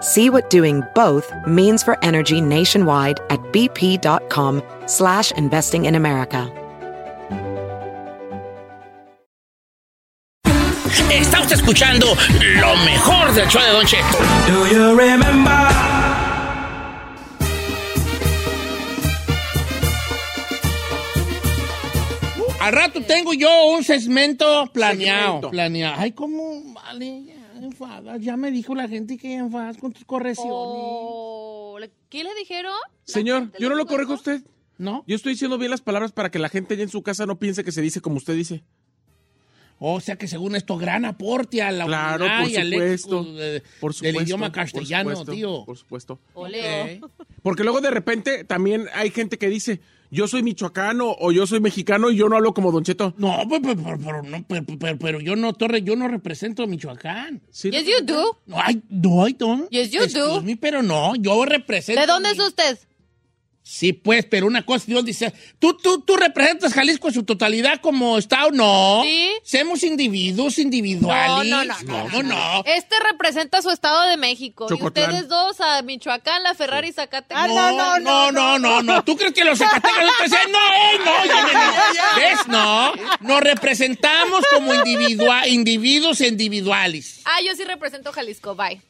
[0.00, 6.52] See what doing both means for energy nationwide at bp.com slash investing in America.
[11.10, 12.06] Está usted escuchando
[12.60, 14.18] lo mejor del show de Don Cheto.
[14.46, 15.50] Do you remember?
[22.60, 25.24] Al rato tengo yo un segmento planeado.
[25.24, 25.50] Segmento.
[25.50, 25.96] Planeado.
[25.98, 28.20] Ay, cómo vale, ya enfadas.
[28.20, 30.52] Ya me dijo la gente que enfadas con tus correcciones.
[30.54, 32.72] Oh, ¿le- ¿Qué le dijeron?
[33.04, 34.42] Señor, yo no lo corrijo a usted.
[34.78, 35.02] ¿No?
[35.08, 37.38] Yo estoy diciendo bien las palabras para que la gente allá en su casa no
[37.38, 38.62] piense que se dice como usted dice.
[39.80, 43.24] O sea que según esto, gran aporte a la Claro, por y al supuesto.
[43.24, 44.18] de- Por supuesto.
[44.18, 45.64] del idioma por castellano, supuesto, tío.
[45.64, 46.18] Por supuesto.
[46.34, 47.00] Ole.
[47.02, 47.10] Ok.
[47.42, 51.60] Porque luego de repente también hay gente que dice, yo soy michoacano o yo soy
[51.60, 53.14] mexicano y yo no hablo como Don Cheto.
[53.18, 56.62] No, pero, pero- pero- pero no, pero, pero- pero yo no, Torre, yo no represento
[56.62, 57.42] a Michoacán.
[57.50, 57.70] ¿Sí?
[57.70, 58.40] Yes, you do.
[58.46, 59.68] No, I, no, I don't.
[59.70, 60.42] Yes, you Excuse do.
[60.42, 62.00] me, pero no, yo represento.
[62.00, 62.78] ¿De dónde mi- es usted?
[63.70, 67.82] Sí, pues, pero una cosa, Dios dice, ¿tú, tú, tú representas Jalisco en su totalidad
[67.82, 68.50] como Estado?
[68.50, 69.02] No.
[69.04, 69.30] Sí.
[69.44, 71.50] Somos individuos individuales.
[71.50, 72.22] No, no, no, no.
[72.22, 72.62] no.
[72.64, 74.66] Este representa su estado de México.
[74.70, 75.10] Chocotlán.
[75.10, 77.46] Y ustedes dos a Michoacán, la Ferrari, Zacatecas.
[77.46, 79.04] No, no, no, no, no, no.
[79.04, 79.92] ¿Tú crees que los Zacatecas
[80.30, 80.48] no?
[80.48, 82.16] No, eh, no, ya, ya, ya.
[82.16, 82.48] ¿Ves?
[82.48, 82.92] No.
[83.20, 87.20] Nos representamos como individua- individuos individuales.
[87.26, 88.80] Ah, yo sí represento Jalisco, bye.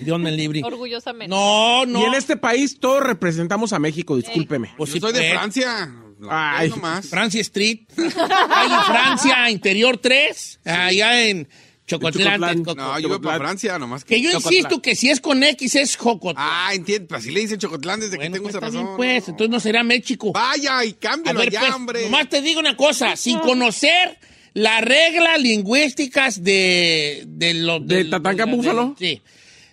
[0.00, 0.62] Dios me libre.
[0.64, 1.28] Orgullosamente.
[1.34, 2.00] No, no.
[2.00, 4.72] Y en este país todos representamos a México, discúlpeme.
[4.76, 5.32] Pues Yo sí, soy de pues.
[5.32, 5.94] Francia.
[6.20, 6.70] La Ay.
[6.72, 7.08] Ay, más.
[7.08, 7.80] Francia Street.
[7.98, 11.46] Hay en Francia, Interior 3, allá en
[11.86, 12.62] Chocotlán.
[12.76, 14.16] No, yo voy para Francia, nomás que.
[14.16, 16.44] Que yo insisto que si es con X es Jocotlán.
[16.48, 17.14] Ah, entiendo.
[17.14, 18.84] Así le dicen Chocotlán desde bueno, que tengo pues esa razón.
[18.84, 19.28] bien, pues.
[19.28, 20.32] Entonces no será México.
[20.32, 22.02] Vaya y A cámbialo ver, pues, hombre.
[22.04, 23.14] nomás te digo una cosa.
[23.16, 24.18] Sin conocer
[24.54, 27.24] las reglas lingüísticas de...
[27.26, 28.96] ¿De, lo, ¿De Tatanka Búfalo?
[28.98, 29.20] Sí.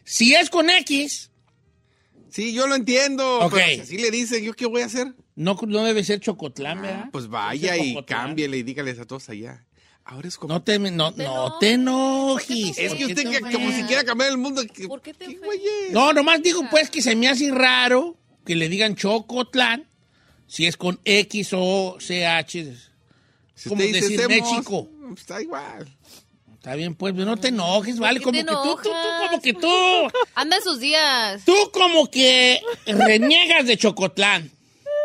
[0.04, 1.30] Si es con X,
[2.30, 3.42] Sí, yo lo entiendo.
[3.42, 3.54] Ok.
[3.54, 5.14] Pero si así le dicen, ¿yo qué voy a hacer?
[5.36, 7.10] no, no debe ser Chocotlán, ¿verdad?
[7.12, 9.66] Pues vaya y cámbiale y dígales a todos allá.
[10.04, 10.52] Ahora es como.
[10.54, 11.60] No te, no, te no enojes.
[11.60, 12.78] te enojes.
[12.80, 14.64] es ¿Por que usted te que, como si quiera cambiar el mundo.
[14.66, 15.40] que- ¿Por qué te ¿qué?
[15.92, 19.88] No, nomás digo pues que se me hace raro que le digan Chocotlán
[20.48, 22.74] si es con X o CH.
[23.56, 24.90] Si como decir México.
[25.08, 25.88] pues, Está igual.
[26.64, 28.22] Está bien, pues, no te enojes, ¿vale?
[28.22, 28.90] Como que tú, tú, tú,
[29.28, 29.68] como que tú,
[30.36, 31.44] Anda en sus días.
[31.44, 34.50] tú como que reniegas de Chocotlán.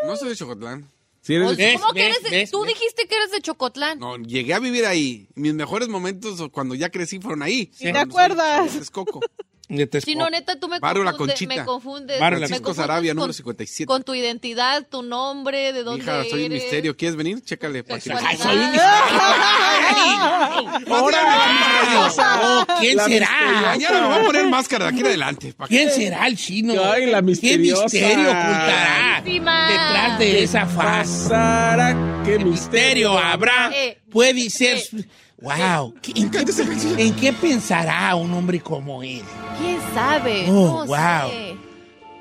[0.07, 0.89] No soy de Chocotlán.
[1.21, 1.77] Si eres de-.
[1.81, 2.75] ¿Cómo que eres de- ves, Tú ves.
[2.75, 3.99] dijiste que eres de Chocotlán.
[3.99, 5.27] No, llegué a vivir ahí.
[5.35, 7.73] Mis mejores momentos cuando ya crecí fueron ahí.
[7.75, 7.91] Sí.
[7.93, 8.77] ¿Te acuerdas?
[8.77, 9.19] Es Coco.
[10.03, 11.35] Si no, neta, tú me Barrio La confundes.
[11.39, 11.55] Conchita.
[11.61, 12.19] Me confundes.
[12.21, 13.87] Barrio La me confundes Sarabia, con- número 57.
[13.87, 16.97] Con tu identidad, tu nombre, de dónde Hija, soy un misterio.
[16.97, 17.43] ¿Quieres venir?
[17.45, 17.85] Chécale.
[17.85, 18.91] para que- Ay, soy un misterio.
[20.97, 21.19] Ahora,
[22.01, 23.29] Oh, ¿Quién La será?
[23.63, 25.53] Mañana me voy a poner máscara de aquí en adelante.
[25.53, 25.77] ¿para qué?
[25.77, 26.73] ¿Quién será el chino?
[26.85, 27.83] Ay, la ¿Qué misteriosa.
[27.85, 31.29] misterio ocultará detrás de esa faz?
[32.25, 33.71] Qué ¿Qué misterio habrá?
[33.75, 34.83] Eh, Puede ser...
[35.41, 36.39] Wow, ¿qué- ¿en qué,
[36.99, 39.23] en qué pensará un hombre como él?
[39.61, 40.47] ¿Quién sabe?
[40.49, 41.31] Oh, no wow.
[41.31, 41.57] sé.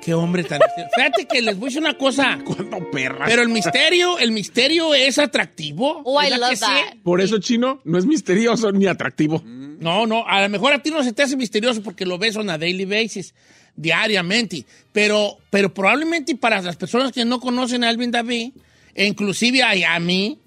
[0.00, 0.60] Qué hombre tan...
[0.94, 2.38] Fíjate que les voy a decir una cosa.
[2.44, 3.26] ¿Cuándo perra?
[3.26, 6.00] Pero el misterio, el misterio es atractivo.
[6.04, 6.96] Oh, I ¿Verdad love that.
[7.02, 9.42] Por eso, chino, no es misterioso ni atractivo.
[9.44, 12.36] No, no, a lo mejor a ti no se te hace misterioso porque lo ves
[12.36, 13.34] on a daily basis,
[13.76, 14.64] diariamente.
[14.92, 18.52] Pero, pero probablemente para las personas que no conocen a Alvin David,
[18.94, 20.38] e inclusive a, a mí,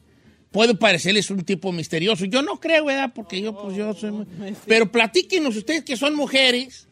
[0.52, 2.26] puede parecerles un tipo misterioso.
[2.26, 3.12] Yo no creo, ¿verdad?
[3.16, 4.12] Porque yo, pues yo soy...
[4.12, 6.88] muy- Pero platíquenos ustedes que son mujeres,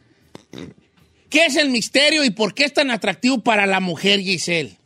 [1.30, 4.78] ¿qué es el misterio y por qué es tan atractivo para la mujer, Giselle?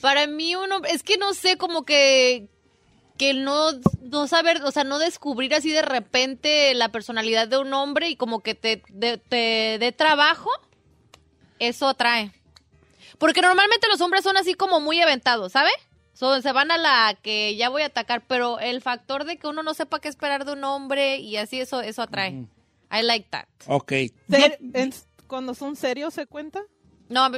[0.00, 2.48] Para mí uno, es que no sé, como que
[3.18, 3.70] que no,
[4.00, 8.16] no saber, o sea, no descubrir así de repente la personalidad de un hombre y
[8.16, 10.50] como que te dé te, dé trabajo,
[11.60, 12.32] eso atrae.
[13.18, 15.70] Porque normalmente los hombres son así como muy aventados, ¿sabe?
[16.14, 19.46] So, se van a la que ya voy a atacar, pero el factor de que
[19.46, 22.44] uno no sepa qué esperar de un hombre y así eso, eso atrae.
[22.92, 23.46] I like that.
[23.66, 23.92] Ok.
[24.30, 24.92] Ser- en-
[25.26, 26.60] cuando son serios, ¿se cuenta?
[27.08, 27.28] No,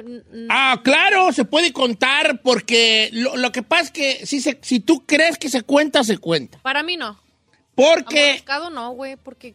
[0.50, 4.80] Ah, claro, se puede contar porque lo, lo que pasa es que si, se, si
[4.80, 6.58] tú crees que se cuenta, se cuenta.
[6.62, 7.18] para mí no.
[7.74, 8.42] Porque,
[8.72, 9.54] no, güey, porque...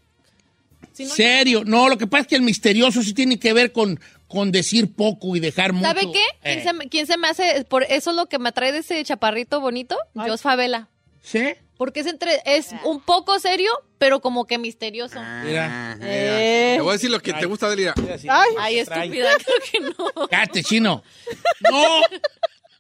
[0.93, 3.71] si no- serio, no, lo que pasa es que el misterioso sí tiene que ver
[3.71, 5.87] con, con decir poco y dejar mucho.
[5.87, 6.23] ¿Sabe qué?
[6.43, 7.65] ¿Quién, Eh, se, me- quién se me hace?
[7.65, 10.87] Por eso es lo que me atrae de ese chaparrito bonito, Jos Favela.
[11.21, 11.55] ¿Sí?
[11.77, 15.19] Porque es entre es un poco serio, pero como que misterioso.
[15.43, 15.93] Mira.
[15.93, 16.73] Ah, Eh.
[16.77, 17.91] Te voy a decir lo que te gusta de él.
[18.01, 18.15] mira.
[18.29, 20.27] Ay, Ay, estúpida, creo que no.
[20.27, 21.03] Cállate, chino.
[21.69, 22.01] No.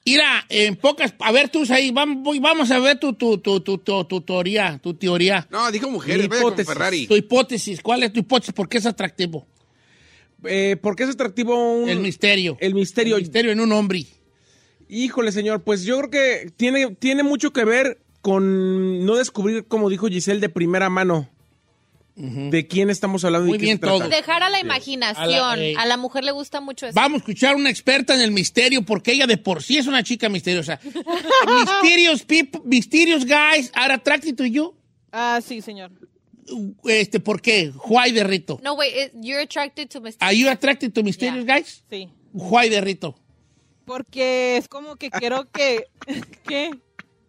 [0.05, 1.13] Mira, en pocas.
[1.19, 4.79] A ver, tú ahí, vamos, a ver tu, tu, tu, tu, tu, tu teoría.
[4.81, 5.47] Tu teoría.
[5.51, 6.73] No, dijo mujeres, vaya con hipótesis.
[6.73, 7.07] Ferrari.
[7.07, 7.81] Tu hipótesis.
[7.81, 8.53] ¿Cuál es tu hipótesis?
[8.53, 9.45] ¿Por qué es atractivo?
[10.45, 12.57] Eh, ¿Por qué es atractivo un- El misterio.
[12.59, 13.15] El misterio.
[13.17, 14.05] El misterio en un hombre.
[14.87, 19.89] Híjole, señor, pues yo creo que tiene, tiene mucho que ver con no descubrir, como
[19.89, 21.29] dijo Giselle, de primera mano
[22.21, 24.09] de quién estamos hablando Muy y bien todo.
[24.09, 25.23] Dejar a la imaginación.
[25.23, 25.75] A la- eh.
[25.77, 26.93] A la mujer le gusta mucho eso.
[26.93, 29.87] Vamos a escuchar a una experta en el misterio porque ella de por sí es
[29.87, 30.81] una chica misteriosa.
[31.47, 34.73] Mysterious people, mysterious guys are attracted to you.
[35.13, 35.91] ah, sí, señor.
[36.85, 37.71] Este, ¿por qué?
[37.85, 38.59] Why de Rito?
[38.63, 40.21] No, wait, it- you're attracted to mysterious.
[40.21, 41.83] Are you attracted to mysterious guys?
[41.89, 42.09] Sí.
[42.33, 43.15] Why de Rito?
[43.85, 45.85] Porque es como que quiero que...
[46.47, 46.71] ¿Qué?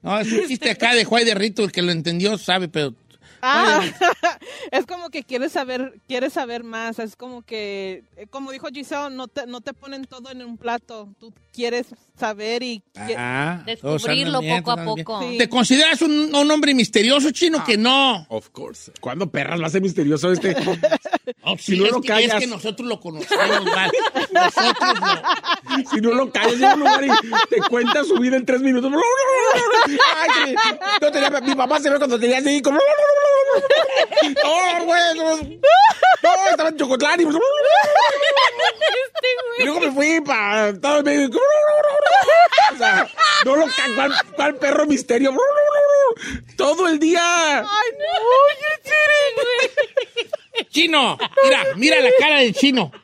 [0.03, 2.95] No, es un chiste acá de Why de Rito, el que lo entendió sabe, pero
[3.43, 3.81] Ah,
[4.71, 6.99] es como que quieres saber, quieres saber más.
[6.99, 10.57] Es como que, eh, como dijo Giselle, no te, no te ponen todo en un
[10.59, 11.09] plato.
[11.19, 11.87] Tú quieres
[12.19, 12.83] saber y
[13.17, 15.21] Ah, Descubrirlo bien, poco a poco.
[15.23, 15.39] Sí.
[15.39, 17.59] ¿Te consideras un, un hombre misterioso, chino?
[17.61, 17.65] Ah.
[17.67, 18.27] Que no.
[18.29, 18.93] Of course.
[19.01, 20.55] ¿Cuándo perras lo hace misterioso este?
[21.45, 22.35] No, sí, Si no es, lo que, callas.
[22.35, 23.91] es que nosotros lo conocemos mal.
[24.33, 25.91] Nosotros lo...
[25.91, 27.09] si no lo callas en un lugar y
[27.49, 28.93] te cuenta su vida en tres minutos.
[30.45, 30.55] Ay,
[31.01, 32.79] no tenía- mi mamá se ve cuando tenía así como...
[34.43, 35.39] No, güey, no,
[36.51, 37.25] estaba en Chocotlán y...
[39.59, 40.69] Y luego me fui para...
[40.69, 41.29] En medio...
[42.73, 43.09] O sea,
[43.45, 45.35] no lo ¿cuál, cuál perro misterio?
[46.57, 47.59] Todo el día.
[47.59, 47.65] Ay,
[47.99, 48.07] no,
[48.61, 48.81] you're
[50.71, 52.93] Chino, mira, mira la cara del chino.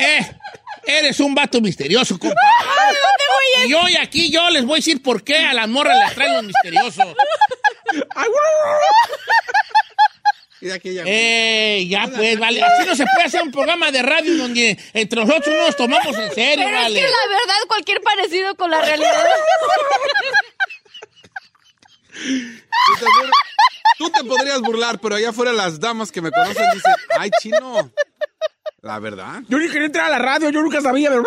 [0.00, 0.20] Eh,
[0.98, 2.36] eres un vato misterioso, compa.
[3.66, 6.34] Y hoy aquí yo les voy a decir por qué a las morras les traen
[6.34, 7.06] los misteriosos.
[8.14, 8.28] Ay,
[10.60, 11.02] Y aquí ya.
[11.04, 12.62] Eh, ya pues, vale.
[12.62, 16.16] Así no se puede hacer un programa de radio donde entre nosotros no nos tomamos
[16.16, 17.00] en serio, Pero vale.
[17.00, 19.24] es que la verdad, cualquier parecido con la realidad.
[22.12, 23.30] Tú te, bur-
[23.98, 27.90] tú te podrías burlar, pero allá afuera las damas que me conocen dicen, ay, chino.
[28.80, 29.42] La verdad.
[29.48, 31.10] Yo ni quería entrar a la radio, yo nunca sabía.
[31.10, 31.24] pero-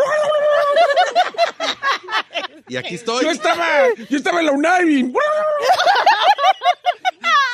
[2.69, 3.23] Y aquí estoy.
[3.25, 5.13] Yo estaba, yo estaba en la UNAM y...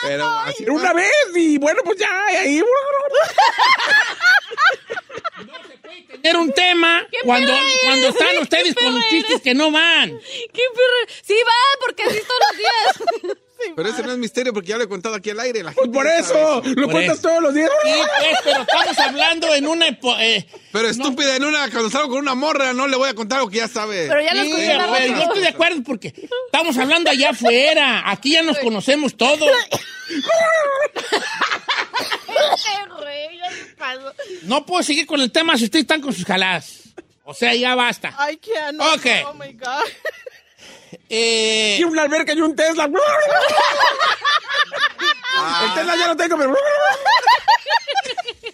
[0.03, 2.63] Pero así una vez y bueno, pues ya, y ahí...
[6.21, 9.41] Tener un tema cuando, perra cuando están ustedes con perra chistes eres.
[9.41, 10.19] que no van.
[10.19, 11.13] ¿Qué perro?
[11.23, 13.37] Sí va, porque así todos los días.
[13.75, 15.63] Pero ese no es misterio porque ya lo he contado aquí al aire.
[15.63, 17.27] La Pues gente por eso, lo Por cuentas eso.
[17.27, 17.69] todos los días.
[17.83, 19.87] Sí, pues, pero estamos hablando en una...
[19.87, 23.13] epo- eh, Pero estúpida, en una, cuando salgo con una morra, no le voy a
[23.13, 24.07] contar lo que ya sabe.
[24.07, 26.13] Pero ya lo Sí, escuché yo estoy de acuerdo porque
[26.45, 28.03] estamos hablando allá afuera.
[28.09, 29.49] Aquí ya nos conocemos todos.
[34.43, 36.83] No puedo seguir con el tema si ustedes están con sus jaladas.
[37.23, 38.09] O sea, ya basta.
[38.31, 38.77] I can't.
[38.77, 39.05] no, Ok.
[39.27, 39.83] Oh my God.
[41.09, 42.85] Eh, Y una alberca y un Tesla.
[42.85, 42.93] El
[45.75, 46.55] Tesla ya lo tengo, pero...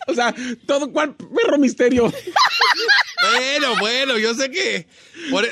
[0.08, 0.34] O sea,
[0.68, 2.12] todo cual perro misterio.
[3.32, 4.86] Bueno, bueno, yo sé que.
[5.32, 5.48] Por,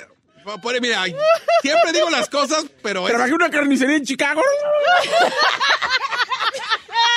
[0.61, 1.05] por- mira,
[1.61, 4.41] siempre digo las cosas, pero Trabajé en una carnicería en Chicago.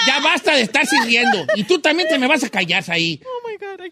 [0.06, 1.44] ya basta de estar sirviendo.
[1.56, 3.20] Y tú también te me vas a callar ahí.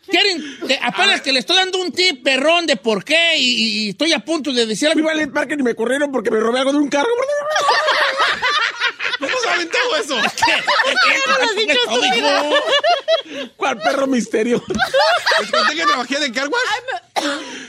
[0.06, 3.88] Quieren, te- apenas que le estoy dando un tip perrón de por qué y, y
[3.90, 6.72] estoy a punto de decir a Valet Parker y me corrieron porque me robé algo
[6.72, 7.08] de un carro.
[9.52, 10.16] ¿Cómo saben todo eso?
[11.84, 13.48] Todo, hijo.
[13.56, 14.62] ¿Cuál perro misterio?
[15.40, 17.24] Les conté que trabajé de car wash.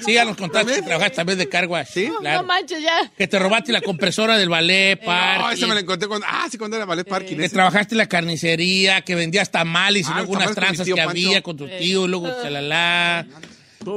[0.05, 1.87] Sí, ya nos contaste que trabajaste también de carguas.
[1.89, 2.41] Sí, claro.
[2.41, 3.09] No manches, ya.
[3.17, 6.25] Que te robaste la compresora del ballet, No, parking, esa me la encontré cuando.
[6.29, 7.37] Ah, sí, cuando era ballet parking.
[7.37, 7.53] que ese.
[7.55, 11.27] trabajaste en la carnicería, que vendías tamales y Ah, luego unas tranzas tío que Pancho.
[11.27, 13.25] había con tu tío, y luego chalala.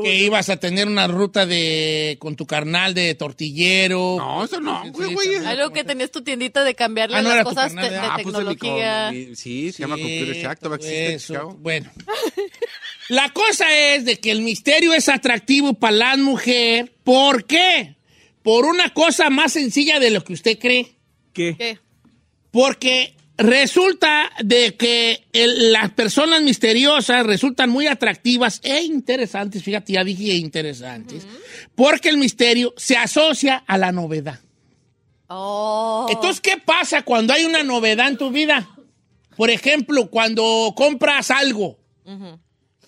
[0.03, 4.17] Que ibas a tener una ruta de con tu carnal de tortillero.
[4.19, 5.35] No, eso no, güey, güey.
[5.37, 7.97] Algo que tenías tu tiendita de cambiarle Ah, no las cosas carnal, de, de.
[7.99, 9.11] Ah, puse mi tecnología.
[9.13, 11.57] mi- Sí, se llama Computer Shack, todavía existe en Eso, Chicago.
[11.61, 11.91] Bueno.
[13.09, 13.65] La cosa
[13.95, 16.93] es de que el misterio es atractivo para la mujer.
[17.05, 17.95] ¿Por qué?
[18.43, 20.97] Por una cosa más sencilla de lo que usted cree.
[21.33, 21.55] ¿Qué?
[21.57, 21.79] ¿Qué?
[22.51, 29.63] Porque resulta de que el- las personas misteriosas resultan muy atractivas e interesantes.
[29.63, 31.27] Fíjate, ya dije interesantes.
[31.75, 34.41] Porque el misterio se asocia a la novedad.
[35.29, 36.07] Oh.
[36.11, 38.69] Entonces, ¿qué pasa cuando hay una novedad en tu vida?
[39.37, 41.79] Por ejemplo, cuando compras algo.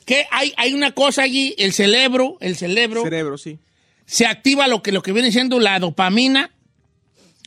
[0.06, 3.58] que hay, hay una cosa allí, el cerebro, el cerebro, Cerebro, sí.
[4.06, 6.50] se activa lo que, lo que viene siendo la dopamina,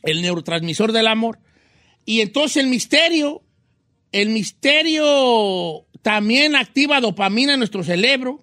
[0.04, 1.40] el neurotransmisor del amor.
[2.04, 3.42] Y entonces el misterio,
[4.10, 8.42] el misterio también activa dopamina en nuestro cerebro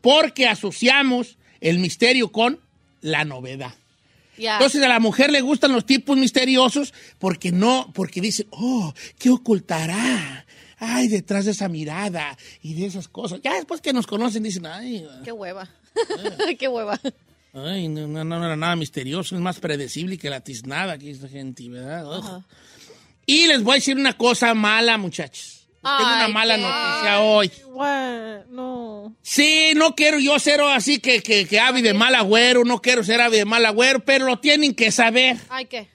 [0.00, 2.60] porque asociamos el misterio con
[3.00, 3.74] la novedad.
[4.36, 9.30] Entonces a la mujer le gustan los tipos misteriosos porque no, porque dice, oh, ¿qué
[9.30, 10.46] ocultará?
[10.78, 13.40] Ay, detrás de esa mirada y de esas cosas.
[13.42, 15.68] Ya después que nos conocen dicen, ay, Qué hueva.
[16.58, 17.00] Qué hueva.
[17.52, 21.28] ay no, no, no era nada misterioso, es más predecible que la tiznada que esta
[21.28, 22.06] gente, ¿verdad?
[22.06, 22.44] Ugh.
[23.28, 25.66] Y les voy a decir una cosa mala, muchachos.
[25.82, 27.52] Tengo una mala qué- noticia hoy.
[27.74, 29.16] Bueno, no.
[29.22, 33.04] Sí, no quiero yo ser así que, que, que ave de mal agüero, no quiero
[33.04, 35.36] ser ave de mal agüero, pero lo tienen que saber.
[35.50, 35.88] Ay, ¿qué?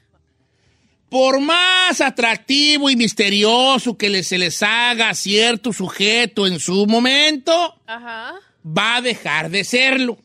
[1.09, 8.35] Por más atractivo y misterioso que se les haga cierto sujeto en su momento, Ajá.
[8.65, 10.19] va a dejar de serlo.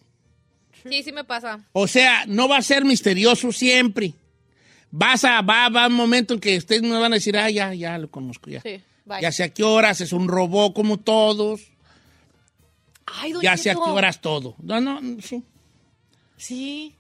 [0.89, 1.59] Sí, sí me pasa.
[1.73, 4.13] O sea, no va a ser misterioso siempre.
[4.91, 7.75] Vas a, va, va un momento en que ustedes me van a decir, ah, ya,
[7.75, 8.61] ya lo conozco, ya.
[8.63, 9.21] Sí, bye.
[9.21, 11.61] Ya sé a qué horas, es un robot como todos,
[13.07, 14.55] Ay, ya sé a qué horas todo.
[14.59, 15.43] No, no, sí.
[16.37, 16.95] Sí.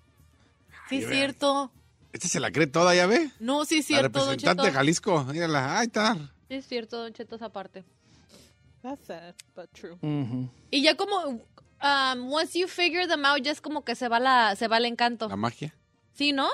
[0.88, 1.70] Sí, es cierto.
[2.12, 3.30] Este se la cree toda, ¿ya ve?
[3.40, 4.66] No, sí es La cierto, don representante Cheto.
[4.66, 5.24] de Jalisco.
[5.24, 6.14] Mírala, ahí está.
[6.48, 7.84] Sí es cierto, don Cheto, esa parte.
[8.82, 9.98] That's sad, but true.
[10.70, 14.18] Y ya como, um, once you figure them out, ya es como que se va,
[14.18, 15.28] la, se va el encanto.
[15.28, 15.74] La magia.
[16.14, 16.48] ¿Sí, no?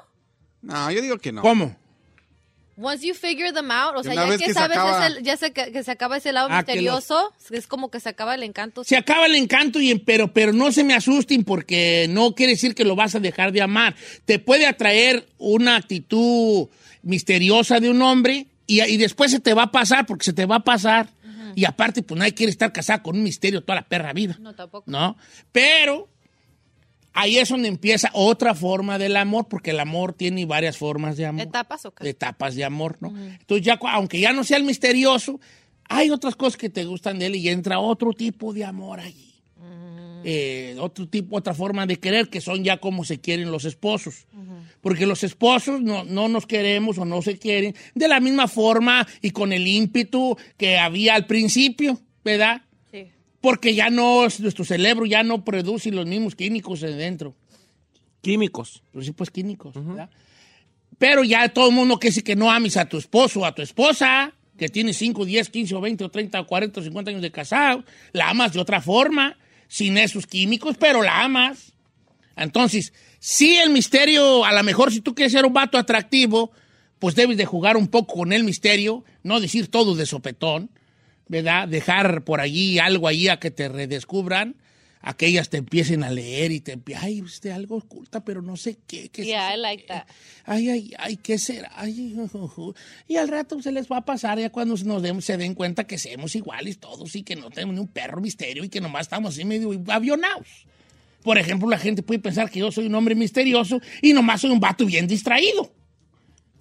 [0.64, 1.42] No, yo digo que no.
[1.42, 1.76] ¿Cómo?
[2.76, 5.36] Once you figure them out, o sea, ya que, que se sabes, acaba- ese- ya
[5.36, 8.34] se, que, que se acaba ese lado Ah, que misterioso, es como que se acaba
[8.34, 8.82] el encanto.
[8.82, 12.74] Se acaba el encanto, y, pero, pero no se me asusten porque no quiere decir
[12.74, 13.94] que lo vas a dejar de amar.
[14.24, 16.66] Te puede atraer una actitud
[17.04, 20.44] misteriosa de un hombre y, y después se te va a pasar porque se te
[20.46, 21.08] va a pasar.
[21.54, 24.36] Y aparte, pues nadie quiere estar casado con un misterio toda la perra vida.
[24.40, 24.90] No, tampoco.
[24.90, 25.16] ¿No?
[25.52, 26.08] Pero
[27.14, 31.26] ahí es donde empieza otra forma del amor porque el amor tiene varias formas de
[31.26, 32.08] amor ¿Etapas o qué?
[32.08, 33.08] etapas de amor, ¿no?
[33.16, 35.40] Entonces ya, aunque ya no sea el misterioso,
[35.88, 39.30] hay otras cosas que te gustan de él y entra otro tipo de amor allí.
[40.26, 44.26] Eh, otro tipo, otra forma de querer, que son ya como se quieren los esposos.
[44.80, 49.06] Porque los esposos no, no nos queremos o no se quieren de la misma forma
[49.20, 52.62] y con el ímpetu que había al principio, ¿verdad?
[53.44, 53.48] Sí.
[53.48, 57.34] Porque ya no, nuestro cerebro ya no produce los mismos químicos dentro
[58.22, 58.82] Químicos.
[58.90, 60.08] principios químicos, ¿verdad?
[60.96, 63.54] Pero ya todo el mundo que dice que no ames a tu esposo o a
[63.54, 67.10] tu esposa, que tiene 5, 10, 15 o 20 o 30 o 40 o 50
[67.10, 69.36] años de casado, la amas de otra forma,
[69.68, 71.74] sin esos químicos, pero la amas.
[72.36, 76.50] Entonces, sí el misterio, a lo mejor si tú quieres ser un vato atractivo,
[76.98, 80.70] pues debes de jugar un poco con el misterio, no decir todo de sopetón,
[81.28, 81.68] ¿verdad?
[81.68, 84.56] Dejar por allí algo allí a que te redescubran,
[85.06, 88.40] a que ellas te empiecen a leer y te empie- ay, usted algo oculta, pero
[88.40, 89.10] no sé qué.
[89.10, 89.58] qué es Yeah, eso?
[89.58, 90.04] I like that.
[90.46, 91.70] Ay, ay, ay, ¿qué será?
[91.76, 92.16] Ay,
[93.08, 95.84] y al rato se les va a pasar ya cuando nos den- se den cuenta
[95.86, 99.02] que somos iguales todos y que no tenemos ni un perro misterio y que nomás
[99.02, 100.66] estamos así medio avionados.
[101.22, 104.50] Por ejemplo, la gente puede pensar que yo soy un hombre misterioso y nomás soy
[104.50, 105.70] un vato bien distraído.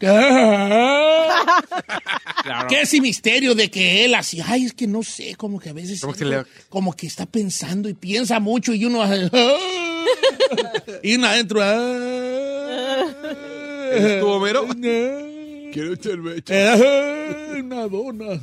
[2.43, 2.51] ¿Qué?
[2.69, 4.41] ¿Qué ese misterio de que él así?
[4.45, 7.07] Ay, es que no sé, como que a veces Como que siento- le- como que
[7.07, 9.29] está pensando y piensa mucho y uno hace,
[11.03, 11.61] y uno adentro
[13.91, 14.67] ¿Eres tú, Homero?
[15.73, 16.75] Quiero cerveza.
[17.59, 18.39] Una dona.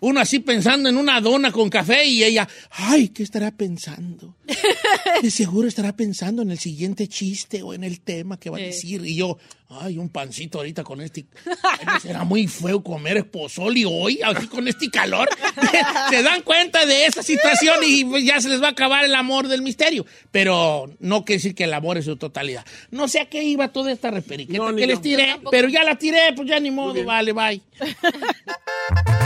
[0.00, 4.36] Uno así pensando en una dona con café y ella, ay, ¿qué estará pensando?
[5.22, 8.60] De seguro estará pensando en el siguiente chiste o en el tema que va a
[8.60, 9.04] decir.
[9.06, 9.38] Y yo,
[9.68, 11.26] ay, un pancito ahorita con este.
[11.62, 15.28] Ay, ¿no será muy feo comer pozoli hoy, así con este calor.
[16.10, 19.14] Se dan cuenta de esa situación y pues, ya se les va a acabar el
[19.14, 20.06] amor del misterio.
[20.30, 22.64] Pero no quiere decir que el amor es su totalidad.
[22.90, 25.96] No sé a qué iba toda esta reperiqueta No, que les tiré, pero ya la
[25.96, 27.62] tiré, pues ya ni modo, vale, bye.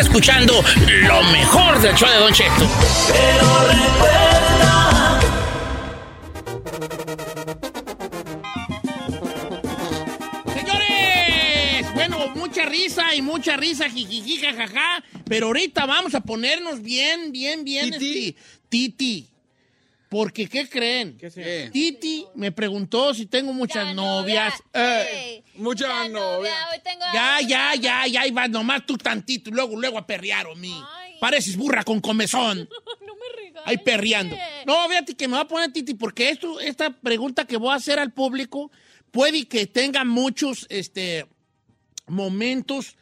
[0.00, 0.54] escuchando
[1.02, 2.68] lo mejor del show de Don Cheto.
[10.54, 17.32] Señores, bueno, mucha risa y mucha risa, jijiji, jajaja, pero ahorita vamos a ponernos bien,
[17.32, 18.28] bien, bien, ¿Titi?
[18.28, 19.28] este, Titi.
[20.10, 21.16] Porque, ¿qué creen?
[21.16, 21.70] ¿Qué?
[21.72, 24.54] Titi me preguntó si tengo muchas Ya, novias.
[24.74, 25.44] novia, Eh, ey.
[25.54, 26.52] mucha Ya, novia.
[26.72, 27.40] Hoy tengo ya, a-
[27.76, 30.74] ya, ya, nomás tú tantito, y luego, luego a perrear, o mí.
[30.96, 31.14] Ay.
[31.20, 32.68] Pareces burra con comezón.
[33.06, 33.62] No me regañes.
[33.66, 34.36] Ahí perreando.
[34.66, 37.76] No, fíjate que me va a poner Titi, porque esto, esta pregunta que voy a
[37.76, 38.70] hacer al público
[39.12, 41.26] puede que tenga muchos este,
[42.08, 42.96] momentos,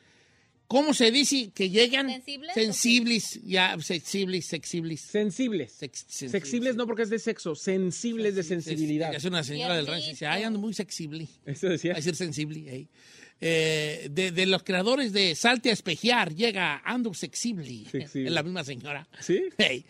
[0.68, 1.50] ¿cómo se dice?
[1.52, 2.54] Que llegan ¿Sensibles?
[2.54, 5.00] sensibles, ya, sensibles, sensibles.
[5.00, 5.72] Sensibles.
[5.72, 6.30] Sex- sensibles.
[6.32, 9.12] Sexibles no porque es de sexo, sensibles de sensibilidad.
[9.14, 11.26] Es una señora del rancho y dice, ay, ando muy sensible.
[11.44, 11.92] Eso decía.
[11.92, 12.72] a decir sensible.
[12.72, 12.88] ey.
[13.40, 17.84] Eh, de, de los creadores de Salte a espejear, llega Ando Sexible.
[17.88, 18.26] Sexible.
[18.26, 19.06] Es la misma señora.
[19.20, 19.44] ¿Sí?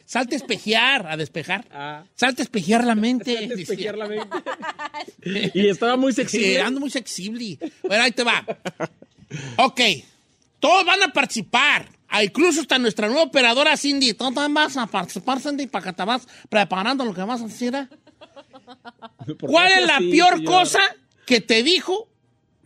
[0.04, 1.66] Salte a espejear, a despejar.
[1.70, 2.04] Ah.
[2.14, 3.34] Salte a espejear la mente.
[3.38, 4.36] Salte a espejear la mente.
[5.54, 6.56] y estaba muy Sí, sexy.
[6.58, 7.58] ando muy sexible.
[7.84, 8.44] Bueno, ahí te va.
[9.56, 9.80] Ok.
[10.60, 11.88] Todos van a participar.
[12.08, 14.14] Ah, incluso hasta nuestra nueva operadora Cindy.
[14.14, 17.46] Tú también vas a participar, Cindy, para que te vas preparando lo que vas a
[17.46, 17.74] decir.
[17.74, 17.86] ¿eh?
[19.40, 20.80] ¿Cuál es la peor cosa
[21.26, 22.08] que te dijo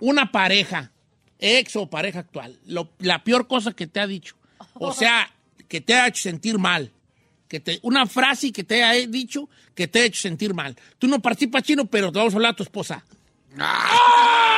[0.01, 0.93] una pareja,
[1.39, 2.59] ex o pareja actual?
[2.67, 4.37] Lo- la peor cosa que te ha dicho.
[4.75, 5.31] O sea,
[5.69, 6.93] que te ha hecho sentir mal.
[7.49, 10.77] Que te, una frase que te ha dicho que te ha hecho sentir mal.
[10.99, 13.05] Tú no participas chino, pero te vamos a hablar a tu esposa.
[13.59, 14.52] ¡Ah!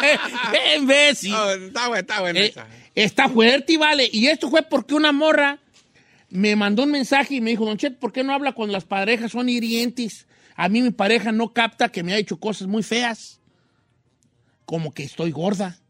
[0.00, 1.34] ¡Qué imbécil!
[1.66, 2.40] Está bueno, está bueno.
[2.40, 2.66] Eh, esa.
[2.94, 4.08] está fuerte y vale.
[4.12, 5.58] Y esto fue porque una morra
[6.30, 8.84] me mandó un mensaje y me dijo, Don Chet, ¿por qué no habla cuando las
[8.84, 10.26] parejas son hirientes?
[10.54, 13.40] A mí mi pareja no capta que me ha hecho cosas muy feas.
[14.64, 15.80] Como que estoy gorda.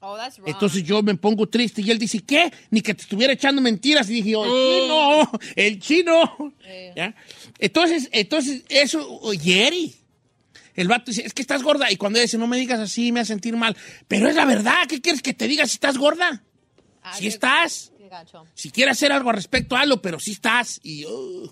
[0.00, 0.48] Oh, that's wrong.
[0.48, 2.52] Entonces yo me pongo triste y él dice, ¿qué?
[2.70, 4.08] Ni que te estuviera echando mentiras.
[4.10, 6.54] Y dije, yo, el chino, el chino.
[6.94, 7.14] ¿Ya?
[7.58, 9.94] Entonces, entonces, eso, oh, Jerry.
[10.74, 11.90] El vato dice, es que estás gorda.
[11.92, 13.76] Y cuando ella dice, no me digas así, me hace sentir mal.
[14.08, 16.42] Pero es la verdad, ¿qué quieres que te diga si estás gorda?
[17.02, 17.92] Ah, Si qué- estás.
[17.98, 18.44] qué gacho.
[18.54, 20.80] Si quieres hacer algo al respecto, hazlo, pero sí estás.
[20.82, 21.50] Y uh,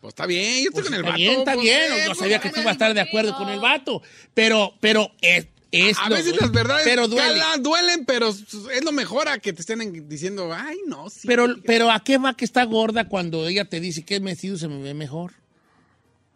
[0.00, 1.18] Pues está bien, yo estoy pues, con el está vato.
[1.18, 1.82] bien, está pues, bien.
[1.92, 4.02] eh, Yo pues, sabía que tú ibas a estar de acuerdo con el vato.
[4.34, 7.38] Pero, pero es, es A lo- veces las verdades pero duele.
[7.40, 11.20] calan, duelen, pero es lo mejor a que te estén en- diciendo, ay, no, sí.
[11.26, 14.66] Pero, pero ¿a qué va que está gorda cuando ella te dice que vestido se
[14.68, 15.34] me ve mejor?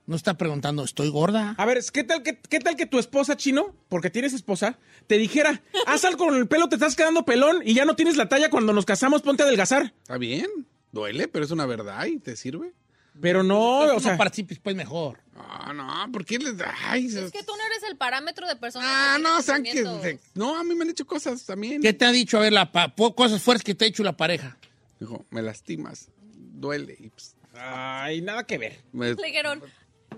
[0.06, 1.54] No está preguntando, ¿estoy gorda?
[1.58, 5.18] A ver, ¿qué tal, que, ¿qué tal que tu esposa, chino, porque tienes esposa, te
[5.18, 8.28] dijera, haz algo con el pelo, te estás quedando pelón y ya no tienes la
[8.28, 9.92] talla cuando nos casamos, ponte a adelgazar?
[10.02, 10.46] Está bien,
[10.92, 12.72] duele, pero es una verdad y te sirve.
[13.20, 15.18] Pero no, Entonces, o sea, no participes pues mejor.
[15.34, 18.84] Ah, no, ¿por qué les Ay, Es que tú no eres el parámetro de persona.
[19.14, 20.20] Ah, no, tiene sean que...
[20.34, 21.80] No, a mí me han hecho cosas también.
[21.80, 22.36] ¿Qué te ha dicho?
[22.36, 24.58] A ver, la pa- cosas fuertes que te ha hecho la pareja.
[25.00, 26.96] Dijo, me lastimas, duele.
[27.00, 28.82] Y pues, ay, nada que ver.
[28.92, 29.62] me- Le dijeron,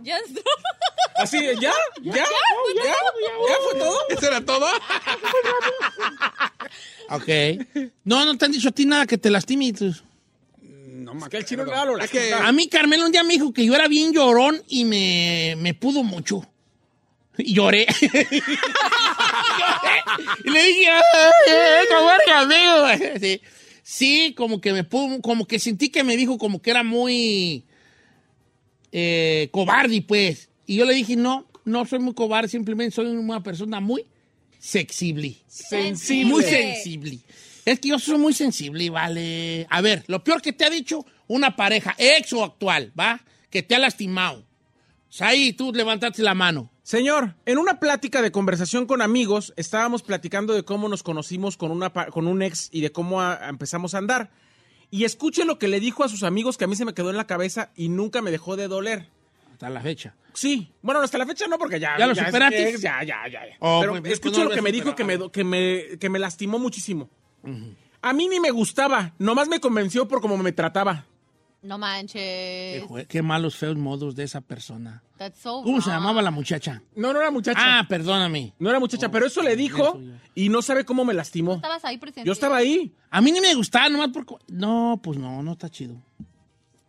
[0.02, 0.42] ya entró.
[1.16, 1.54] Así, ¿ya?
[1.60, 1.72] ¿Ya?
[2.02, 2.14] ¿Ya?
[2.14, 2.24] ¿Ya?
[2.84, 3.98] ¿Ya fue todo?
[4.08, 4.66] ¿Eso era todo?
[7.10, 7.28] Ok.
[8.04, 9.72] No, no te han dicho a ti nada que te lastime.
[10.60, 13.32] No me que el chino nada lo Es que A mí Carmelo un día me
[13.32, 16.46] dijo que yo era bien llorón y me, me pudo mucho.
[17.36, 17.86] Y lloré.
[20.44, 23.18] Y le dije, ¡ay, como eres amigo!
[23.20, 23.40] Sí.
[23.82, 27.64] sí, como que me pudo, como que sentí que me dijo como que era muy
[28.92, 30.48] eh, cobarde, pues.
[30.66, 34.04] Y yo le dije, no, no soy muy cobarde, simplemente soy una persona muy
[34.58, 35.36] sensible.
[35.46, 36.30] Sensible.
[36.32, 37.18] Muy sensible.
[37.64, 39.66] Es que yo soy muy sensible, vale.
[39.70, 43.20] A ver, lo peor que te ha dicho una pareja, ex o actual, ¿va?
[43.50, 44.44] Que te ha lastimado.
[45.20, 46.70] Ahí tú levantaste la mano.
[46.82, 51.70] Señor, en una plática de conversación con amigos, estábamos platicando de cómo nos conocimos con,
[51.70, 54.30] una, pa- con un ex y de cómo a- empezamos a andar.
[54.90, 57.10] Y escuche lo que le dijo a sus amigos que a mí se me quedó
[57.10, 59.08] en la cabeza y nunca me dejó de doler.
[59.52, 60.14] Hasta la fecha.
[60.32, 61.98] Sí, bueno, hasta la fecha no, porque ya.
[61.98, 62.78] ¿Ya lo es superaste?
[62.78, 63.46] ya, ya, ya.
[63.46, 63.56] ya.
[63.58, 65.98] Oh, Pero pues, pues, escuche no lo lo que me dijo que me, que, me,
[65.98, 67.10] que me lastimó muchísimo.
[68.00, 71.06] A mí ni me gustaba, nomás me convenció por cómo me trataba.
[71.62, 72.84] No manches.
[73.08, 75.02] qué malos, feos modos de esa persona.
[75.16, 76.82] That's so ¿Cómo se llamaba la muchacha?
[76.94, 77.58] No, no era muchacha.
[77.60, 78.54] Ah, perdóname.
[78.60, 80.20] No era muchacha, pero eso le dijo eso ya.
[80.36, 81.54] y no sabe cómo me lastimó.
[81.56, 82.26] Estabas ahí presente.
[82.26, 82.94] Yo estaba ahí.
[83.10, 84.36] A mí ni me gustaba, nomás porque...
[84.46, 86.00] No, pues no, no está chido.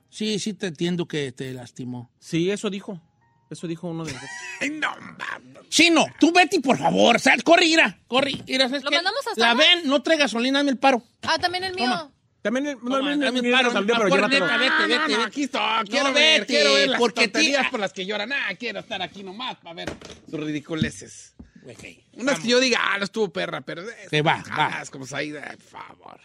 [0.10, 2.12] Sí, sí te entiendo que te lastimó.
[2.19, 3.01] Sí, eso dijo.
[3.49, 4.32] Eso dijo uno de nosotros.
[5.69, 8.97] Chino, tú Betty, por favor, sal, corre, ira, corre, ira, ¿sabes ¿Lo qué?
[8.97, 11.01] mandamos hasta La ven, no trae gasolina, dame el paro.
[11.23, 11.86] Ah, también el mío.
[11.86, 12.12] Toma.
[12.41, 14.47] También no, no, no, no, paro, no, no, pero corre, llévatelo.
[14.47, 15.23] neta, vete, No, vete, no, no, vete.
[15.28, 15.62] aquí estoy.
[15.89, 18.32] Quiero No, ver, quiero ver las porque tonterías por las que lloran.
[18.32, 19.91] Ah, quiero estar aquí nomás para ver
[20.30, 21.34] sus ridiculeces.
[22.13, 23.84] Unas que yo diga, ah, no estuvo perra, pero...
[24.10, 24.82] Que va, va.
[24.89, 26.19] Como Saída, por favor.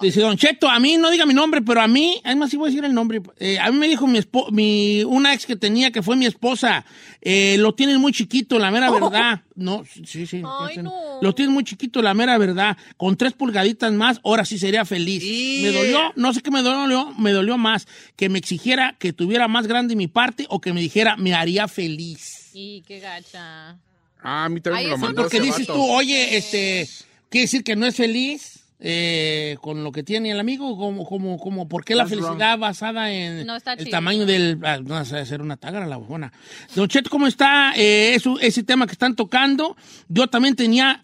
[0.00, 2.68] Dice Don Cheto, a mí no diga mi nombre, pero a mí, además sí voy
[2.68, 3.20] a decir el nombre.
[3.38, 6.24] eh, a mí me dijo mi, espo- mi una ex que tenía que fue mi
[6.26, 6.86] esposa.
[7.20, 9.42] eh, lo tienen muy chiquito, la mera verdad.
[9.54, 10.42] No, sí, sí.
[10.60, 10.92] Ay, no.
[11.20, 12.76] Lo tienen muy chiquito, la mera verdad.
[12.96, 15.22] Con tres pulgaditas más, ahora sí sería feliz.
[15.62, 17.86] Me dolió, no sé qué me dolió, me dolió más.
[18.16, 21.68] Que me exigiera que tuviera más grande mi parte o que me dijera me haría
[21.68, 22.50] feliz.
[22.54, 23.76] Y qué gacha.
[24.22, 25.74] Ah, a mí también Ay, me lo mandó Porque dices vato.
[25.74, 26.88] tú, oye, este,
[27.28, 31.38] quiere decir que no es feliz eh, con lo que tiene el amigo, como, como,
[31.38, 33.90] como, ¿por qué la felicidad basada en No está el chido.
[33.92, 36.32] tamaño del, ah, no sé, hacer una tágara la bojona.
[36.74, 39.74] Don Cheto, ¿cómo está eh, eso- ese tema que están tocando?
[40.08, 41.02] Yo también tenía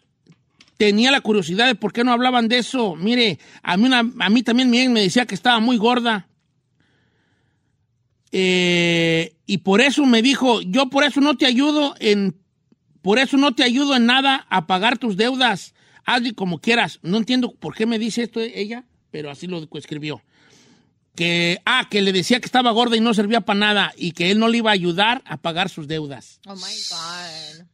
[0.76, 2.96] tenía la curiosidad de por qué no hablaban de eso.
[2.96, 6.26] Mire, a mí, una- a mí también mi me decía que estaba muy gorda.
[8.32, 12.36] Eh, y por eso me dijo, yo por eso no te ayudo en,
[13.02, 15.74] por eso no te ayudo en nada a pagar tus deudas.
[16.14, 16.98] Hazle como quieras.
[17.02, 20.22] No entiendo por qué me dice esto ella, pero así lo escribió.
[21.14, 24.30] Que, ah, que le decía que estaba gorda y no servía para nada y que
[24.30, 26.40] él no le iba a ayudar a pagar sus deudas.
[26.46, 27.66] Oh my God.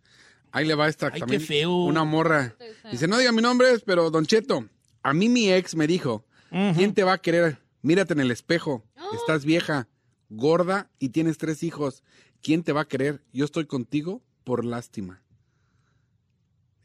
[0.53, 1.41] Ahí le va esta Ay, también.
[1.41, 1.85] qué feo.
[1.85, 2.57] Una morra.
[2.91, 4.69] Dice, no diga mi nombre, pero Don Cheto,
[5.03, 6.27] a mí mi ex me dijo,
[6.75, 7.59] ¿quién te va a querer?
[7.81, 8.85] Mírate en el espejo.
[9.15, 9.89] Estás vieja,
[10.29, 12.03] gorda y tienes tres hijos.
[12.43, 13.23] ¿Quién te va a querer?
[13.33, 15.23] Yo estoy contigo por lástima.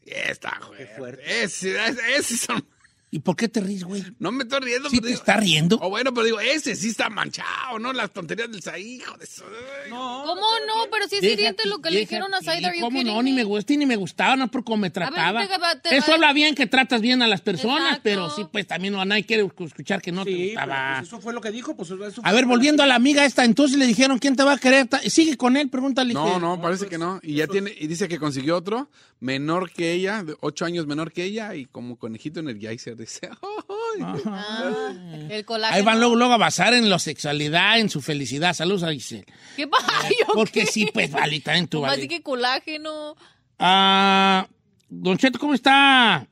[0.04, 0.82] Está, güey.
[1.24, 2.66] Ese, ese, ese son-
[3.14, 4.02] ¿Y por qué te ríes, güey?
[4.18, 4.88] No me estoy riendo.
[4.88, 5.78] ¿Sí pero te digo- está riendo?
[5.82, 7.92] O bueno, pero digo, ese sí está manchado, ¿no?
[7.92, 9.44] Las tonterías del Saí, hijo de eso.
[9.90, 10.90] ¿Cómo no?
[10.90, 13.22] Pero sí es hiriente lo que le dijeron a you ¿Cómo no?
[13.22, 15.46] Ni me gusta, ni me gustaba, no por cómo me trataba.
[15.46, 18.00] te te Eso habla bien que tratas bien a las personas, Exacto.
[18.02, 20.94] pero sí, pues también no, nadie quiere escuchar que no te Sí, pero gustaba.
[21.00, 21.76] pues eso fue lo que dijo.
[21.76, 24.52] Pues eso A ver, volviendo a la amiga esta, entonces le dijeron, ¿quién te va
[24.54, 24.88] a querer?
[25.08, 26.14] Sigue con él, pregúntale.
[26.14, 27.20] No, no, parece que no.
[27.22, 28.88] Y ya tiene, y dice que consiguió otro
[29.20, 33.01] menor que ella, ocho años menor que ella, y como conejito energizer.
[33.02, 34.02] Dice, "Ay".
[34.26, 34.92] Ah,
[35.28, 35.76] el colágeno.
[35.76, 38.54] Ahí van luego, luego a basar en la sexualidad, en su felicidad.
[38.54, 39.26] Saludos a Giselle.
[39.56, 39.86] ¿Qué pasa?
[40.34, 42.08] Porque sí, pues, vale, también tú, Así vale.
[42.08, 43.16] que colágeno.
[43.58, 44.46] Ah,
[44.88, 46.26] Don Cheto, ¿cómo está?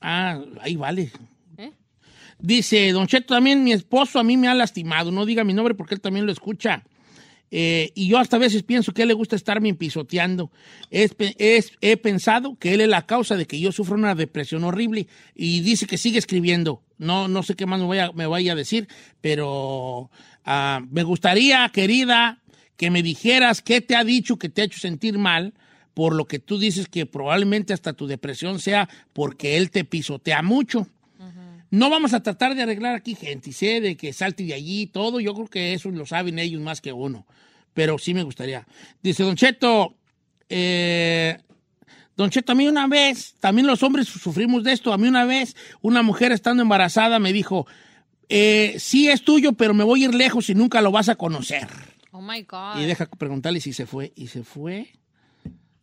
[0.00, 1.10] Ah, ahí vale.
[1.56, 1.72] ¿Eh?
[2.38, 5.10] Dice, Don Cheto, también mi esposo a mí me ha lastimado.
[5.10, 6.84] No diga mi nombre porque él también lo escucha.
[7.50, 10.50] Eh, y yo hasta veces pienso que él le gusta estarme pisoteando.
[10.90, 14.64] Es, es- he pensado que él es la causa de que yo sufra una depresión
[14.64, 15.06] horrible.
[15.34, 16.82] Y dice que sigue escribiendo.
[16.98, 18.88] No, no sé qué más me vaya, me vaya a decir,
[19.20, 20.10] pero
[20.44, 22.42] ah, me gustaría, querida,
[22.76, 25.54] que me dijeras qué te ha dicho que te ha hecho sentir mal
[25.94, 30.42] por lo que tú dices que probablemente hasta tu depresión sea porque él te pisotea
[30.42, 30.86] mucho.
[31.70, 34.82] No vamos a tratar de arreglar aquí gente, y sé de que salte de allí
[34.82, 37.26] y todo, yo creo que eso lo saben ellos más que uno,
[37.74, 38.66] pero sí me gustaría.
[39.02, 39.96] Dice Don Cheto,
[40.48, 41.38] eh,
[42.16, 45.24] Don Cheto, a mí una vez, también los hombres sufrimos de esto, a mí una
[45.24, 47.66] vez una mujer estando embarazada me dijo,
[48.28, 51.16] eh, sí es tuyo, pero me voy a ir lejos y nunca lo vas a
[51.16, 51.68] conocer.
[52.10, 52.80] Oh my God.
[52.80, 54.88] Y deja preguntarle si se fue, y se fue,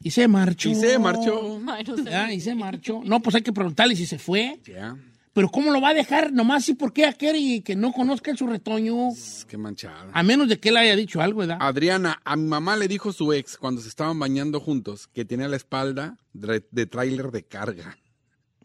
[0.02, 0.70] y se marchó.
[0.70, 1.62] Y se marchó.
[1.68, 2.14] Ay, no sé.
[2.14, 3.02] Ah, y se marchó.
[3.06, 4.60] No, pues hay que preguntarle si se fue.
[4.66, 4.98] Ya,
[5.36, 9.10] Pero ¿cómo lo va a dejar nomás así porque quiere que no conozca su retoño?
[9.50, 10.08] que manchada.
[10.14, 11.58] A menos de que él haya dicho algo, ¿verdad?
[11.60, 15.50] Adriana, a mi mamá le dijo su ex cuando se estaban bañando juntos que tenía
[15.50, 17.98] la espalda de, de tráiler de carga.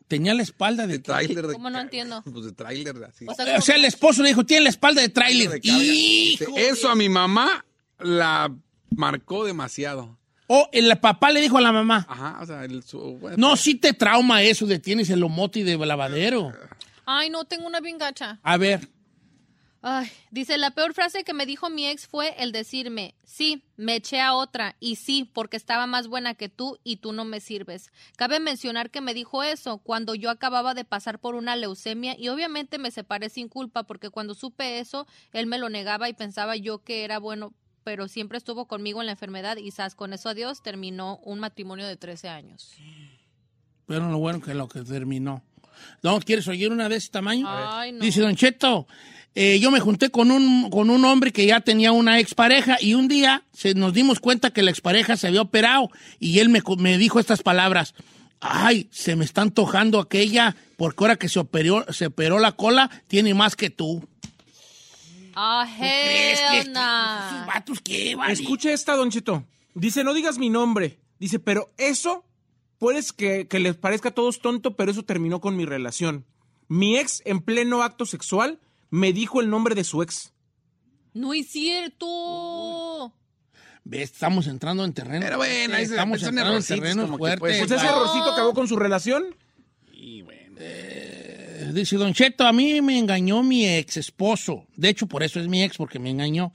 [0.06, 1.48] Tenía la espalda de De tráiler.
[1.48, 2.22] de ¿Cómo no entiendo?
[2.33, 3.26] Pues de tráiler, así.
[3.28, 5.61] O sea, O sea, el esposo le dijo, tiene la espalda de tráiler.
[6.56, 7.64] Eso a mi mamá
[7.98, 8.56] la
[8.90, 10.19] marcó demasiado.
[10.52, 12.04] O el papá le dijo a la mamá.
[12.08, 15.62] Ajá, o sea, el, su, bueno, No, sí te trauma eso de tienes el omote
[15.62, 16.52] de lavadero.
[17.06, 18.40] Ay, no, tengo una bien gacha.
[18.42, 18.88] A ver,
[19.82, 23.96] Ay, dice, la peor frase que me dijo mi ex fue el decirme, sí, me
[23.96, 27.40] eché a otra, y sí, porque estaba más buena que tú y tú no me
[27.40, 27.90] sirves.
[28.16, 32.28] Cabe mencionar que me dijo eso cuando yo acababa de pasar por una leucemia y
[32.28, 36.56] obviamente me separé sin culpa porque cuando supe eso, él me lo negaba y pensaba
[36.56, 40.28] yo que era bueno, pero siempre estuvo conmigo en la enfermedad y sas, con eso
[40.28, 42.74] adiós, terminó un matrimonio de 13 años.
[43.86, 45.42] pero lo bueno que lo que terminó.
[46.02, 47.46] ¿No quieres oír una de ese tamaño?
[47.48, 48.04] Ay, no.
[48.04, 48.86] Dice Don Cheto,
[49.34, 52.94] eh, yo me junté con un, con un hombre que ya tenía una expareja y
[52.94, 56.62] un día se, nos dimos cuenta que la expareja se había operado y él me,
[56.78, 57.94] me dijo estas palabras.
[58.40, 62.90] Ay, se me está antojando aquella porque ahora que se operó, se operó la cola,
[63.06, 64.08] tiene más que tú.
[65.42, 67.29] Ah, ¿Crees que hell nah.
[67.31, 68.33] estos vatos qué, vale?
[68.35, 69.44] Escuche esta, Don Cheto.
[69.74, 70.98] Dice, no digas mi nombre.
[71.18, 72.24] Dice, pero eso
[72.79, 76.26] puedes que, que les parezca a todos tonto, pero eso terminó con mi relación.
[76.68, 80.33] Mi ex, en pleno acto sexual, me dijo el nombre de su ex.
[81.14, 83.14] No es cierto.
[83.85, 84.12] ¿Ves?
[84.12, 85.20] Estamos entrando en terreno.
[85.24, 87.38] Pero bueno, ahí se- estamos entrando en terreno fuerte.
[87.40, 89.24] Pues ese errorcito acabó con su relación.
[90.62, 91.19] Eh,
[91.74, 94.66] Dice Don Cheto, a mí me engañó mi ex esposo.
[94.76, 96.52] De hecho, por eso es mi ex, porque me engañó.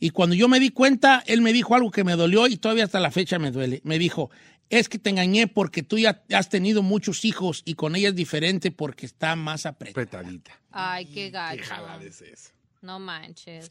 [0.00, 2.84] Y cuando yo me di cuenta, él me dijo algo que me dolió y todavía
[2.84, 3.80] hasta la fecha me duele.
[3.84, 4.30] Me dijo,
[4.68, 8.14] es que te engañé porque tú ya has tenido muchos hijos y con ella es
[8.16, 10.02] diferente porque está más apretada.
[10.20, 10.60] apretadita.
[10.72, 11.56] Ay, qué gacho.
[11.58, 12.50] Qué jalada es eso.
[12.80, 13.70] No manches.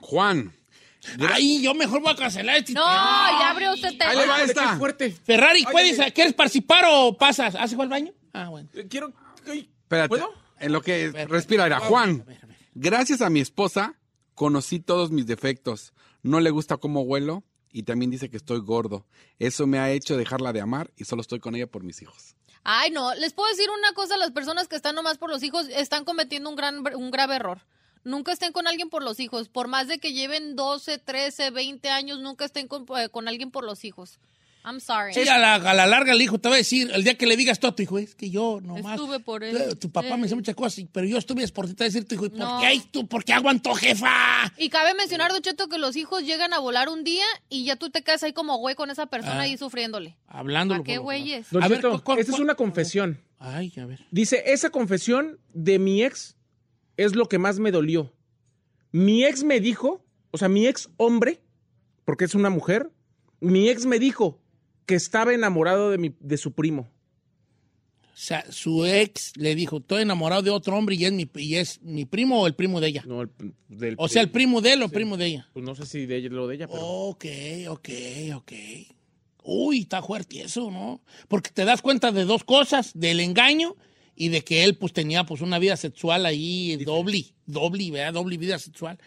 [0.00, 0.52] Juan,
[1.32, 3.30] Ay, yo mejor voy a cancelar este No, tema.
[3.40, 4.10] ya abrió usted tema.
[4.10, 4.70] Ahí le va Híjole, esta.
[4.72, 5.10] qué fuerte.
[5.10, 7.54] Ferrari, Ay, ¿puedes, ¿quieres participar o pasas?
[7.54, 8.12] ¿Hace al baño?
[8.34, 8.68] Ah, bueno.
[8.90, 9.12] Quiero...
[9.50, 10.08] ay, espérate.
[10.08, 10.32] ¿Puedo?
[10.60, 12.20] En lo que ver, respira, era Juan.
[12.20, 12.56] a ver, a ver.
[12.74, 13.98] Gracias a mi esposa,
[14.34, 15.92] conocí todos mis defectos.
[16.22, 19.06] No le gusta cómo huelo y también dice que estoy gordo.
[19.38, 22.36] Eso me ha hecho dejarla de amar y solo estoy con ella por mis hijos.
[22.62, 25.66] Ay, no, les puedo decir una cosa, las personas que están nomás por los hijos
[25.70, 27.62] están cometiendo un gran un grave error.
[28.04, 31.88] Nunca estén con alguien por los hijos, por más de que lleven 12, 13, 20
[31.90, 34.20] años, nunca estén con, eh, con alguien por los hijos.
[34.64, 35.14] I'm sorry.
[35.14, 37.26] Sí, a la, a la larga el hijo te va a decir, el día que
[37.26, 38.94] le digas tú a tu hijo, es que yo nomás...
[39.00, 39.78] Estuve por él.
[39.78, 41.88] Tu papá me hizo muchas cosas, pero yo estuve es por ti, te va a
[41.90, 42.60] decir tu hijo, ¿y por No.
[42.60, 43.06] qué ay, tú?
[43.08, 44.10] ¿Por qué aguantó, jefa?
[44.58, 47.76] Y cabe mencionar, Don Cheto, que los hijos llegan a volar un día y ya
[47.76, 49.42] tú te quedas ahí como güey con esa persona Ah.
[49.42, 50.16] ahí sufriéndole.
[50.26, 50.82] Hablándolo.
[50.82, 51.46] ¿A qué güeyes?
[51.50, 53.18] Don A ver, Cheto, ¿cu- cu- esa es una confesión.
[53.38, 54.04] Ay, a ver.
[54.10, 56.36] Dice, esa confesión de mi ex
[56.98, 58.12] es lo que más me dolió.
[58.92, 61.40] Mi ex me dijo, o sea, mi ex hombre,
[62.04, 62.90] porque es una mujer,
[63.40, 64.39] mi ex me dijo
[64.90, 66.88] que estaba enamorado de, mi, de su primo.
[68.02, 71.54] O sea, su ex le dijo, estoy enamorado de otro hombre y es mi, y
[71.54, 73.02] es mi primo o el primo de ella.
[73.06, 73.30] No, el-
[73.68, 74.94] del O sea, el primo de él o el Sí.
[74.94, 75.48] primo de ella.
[75.54, 76.82] Pues no sé si de ella, lo de ella, pero...
[76.84, 77.24] Ok,
[77.68, 77.88] ok,
[78.34, 78.52] ok.
[79.42, 81.00] Uy, está fuerte eso, ¿no?
[81.28, 83.74] Porque te das cuenta de dos cosas, del engaño
[84.14, 88.12] y de que él pues tenía pues una vida sexual ahí doble, doble, ¿verdad?
[88.12, 88.98] Doble vida sexual.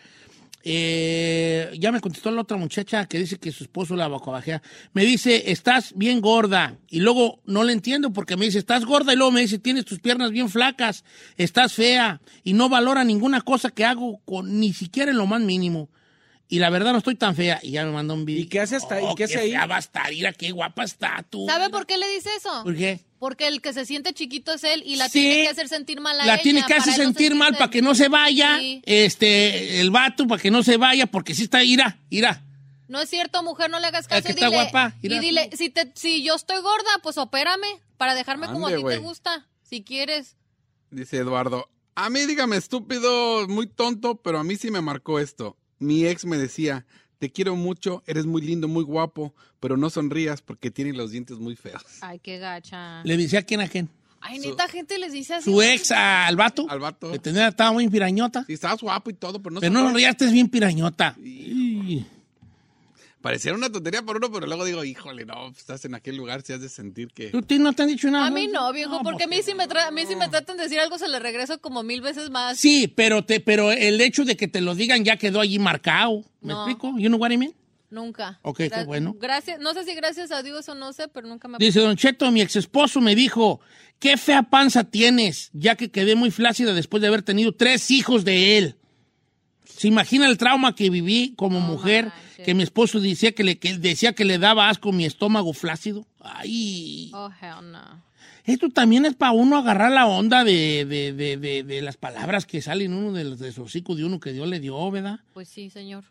[0.65, 4.61] Eh, ya me contestó la otra muchacha que dice que su esposo la bajea.
[4.93, 6.77] Me dice, estás bien gorda.
[6.89, 9.13] Y luego no le entiendo porque me dice, estás gorda.
[9.13, 11.03] Y luego me dice, tienes tus piernas bien flacas,
[11.35, 12.21] estás fea.
[12.43, 15.89] Y no valora ninguna cosa que hago, con, ni siquiera en lo más mínimo.
[16.53, 17.59] Y la verdad no estoy tan fea.
[17.63, 18.43] Y ya me mandó un video.
[18.43, 19.05] ¿Y qué hace hasta ahí?
[19.07, 19.49] Oh, ¿Qué hace qué ahí?
[19.49, 21.47] fea va a estar, mira qué guapa está tú.
[21.47, 22.61] ¿Sabe por qué le dice eso?
[22.63, 22.99] ¿Por qué?
[23.17, 25.13] Porque el que se siente chiquito es él y la Sí.
[25.19, 27.71] tiene que hacer sentir mal a La ella tiene que hacer no sentir mal para
[27.71, 28.59] que no se vaya.
[28.59, 28.83] Sí.
[28.85, 32.43] Este, el vato para que no se vaya, porque sí está, ira, ira.
[32.87, 34.21] No es cierto, mujer, no le hagas caso.
[34.21, 34.93] que y está dile, guapa.
[35.01, 37.65] Y dile, si, te, si yo estoy gorda, pues opérame
[37.97, 40.35] para dejarme como a ti te gusta, si quieres.
[40.91, 45.57] Dice Eduardo, a mí dígame estúpido, muy tonto, pero a mí sí me marcó esto.
[45.83, 46.85] Mi ex me decía,
[47.19, 51.37] te quiero mucho, eres muy lindo, muy guapo, pero no sonrías porque tienes los dientes
[51.39, 51.83] muy feos.
[52.01, 53.03] Ay, qué gacha.
[53.03, 53.89] Le decía a quién a quién.
[54.25, 55.51] Ay, neta, gente les dice así.
[55.51, 56.65] Su ex al vato.
[56.69, 57.11] Al vato.
[57.11, 58.45] Que tenía, estaba muy pirañota.
[58.47, 60.13] Sí, estabas guapo y todo, pero no pero no sonrías.
[60.17, 61.17] rías, es bien pirañota.
[61.21, 62.05] Y-
[63.23, 66.41] Pareciera una tontería por uno, pero luego digo, híjole, no, pues, estás en aquel lugar,
[66.41, 67.29] si has de sentir que...
[67.29, 68.27] ¿Tú ti- no te han dicho nada?
[68.27, 70.57] A mí no, viejo, porque a mí, si me tra- a mí si me tratan
[70.57, 72.59] de decir algo, se le regreso como mil veces más.
[72.59, 76.25] Sí, pero, te, pero el hecho de que te lo digan ya quedó allí marcado.
[76.41, 76.67] ¿Me No.
[76.67, 76.99] explico?
[76.99, 77.53] You know what I mean?
[77.89, 78.39] Nunca.
[78.41, 79.15] Ok, qué Gra- bueno.
[79.17, 81.95] Gracias, no sé si gracias a Dios o no sé, pero nunca me Dice Don
[81.95, 83.61] Cheto, mi ex esposo me dijo,
[83.99, 88.25] qué fea panza tienes, ya que quedé muy flácida después de haber tenido tres hijos
[88.25, 88.75] de él.
[89.83, 92.09] ¿Se imagina el trauma que viví como mujer?
[92.45, 96.07] Que mi esposo decía que, le, que decía que le daba asco mi estómago flácido.
[96.21, 98.01] Ay, Oh, hell no.
[98.45, 102.61] esto también es para uno agarrar la onda de, de, de, de, las palabras que
[102.61, 105.19] salen uno de los de su hocico de uno que Dios le dio, ¿verdad?
[105.33, 106.05] Pues sí, señor.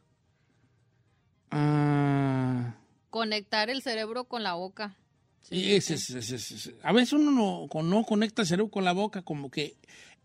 [1.51, 2.75] Ah,
[3.09, 4.97] Conectar el cerebro con la boca.
[5.49, 9.23] sí, es- es- es- a veces uno no, no conecta el cerebro con la boca,
[9.23, 9.77] como que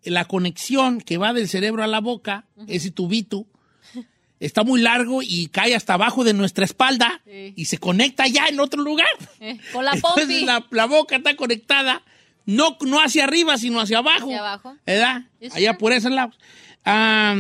[0.03, 3.45] la conexión que va del cerebro a la boca, ese tubito,
[4.39, 7.53] está muy largo y cae hasta abajo de nuestra espalda Sí.
[7.55, 9.07] y se conecta ya en otro lugar.
[9.39, 12.03] Eh, con la Entonces la, la boca está conectada,
[12.45, 14.25] no, no hacia arriba, sino hacia abajo.
[14.27, 14.77] Hacia abajo.
[14.85, 15.23] ¿Verdad?
[15.53, 16.37] Allá por esos lados.
[16.85, 17.35] Ah,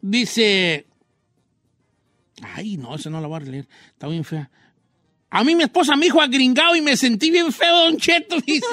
[0.00, 0.86] dice.
[2.42, 3.68] Ay, no, esa no la voy a leer.
[3.88, 4.50] Está bien fea.
[5.32, 8.66] A mí mi esposa me dijo agringado y me sentí bien feo, Don Cheto, dice.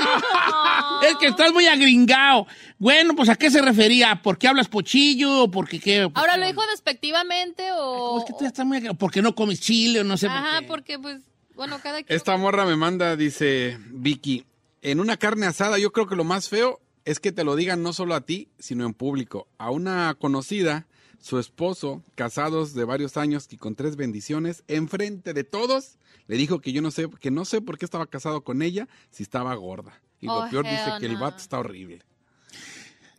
[1.08, 2.48] es que estás muy agringado.
[2.80, 4.22] Bueno, pues ¿a qué se refería?
[4.24, 5.44] ¿Por qué hablas pochillo?
[5.44, 6.10] ¿O por qué qué?
[6.16, 7.82] Ahora, ¿lo dijo despectivamente ¿Cómo
[8.16, 8.20] o...?
[8.20, 8.98] es que tú ya estás muy agringado?
[8.98, 10.98] ¿Por qué no comes chile o no sé Ajá, por qué?
[10.98, 11.22] porque pues,
[11.56, 12.16] bueno, cada quien...
[12.16, 14.46] Esta morra me manda, dice Vicky,
[14.82, 17.84] en una carne asada yo creo que lo más feo es que te lo digan
[17.84, 19.48] no solo a ti, sino en público.
[19.60, 20.88] A una conocida,
[21.22, 26.60] su esposo, casados de varios años y con tres bendiciones, enfrente de todos, le dijo
[26.60, 29.54] que yo no sé, que no sé por qué estaba casado con ella si estaba
[29.56, 30.00] gorda.
[30.22, 32.02] Y Oh, lo peor dice que el vato está horrible.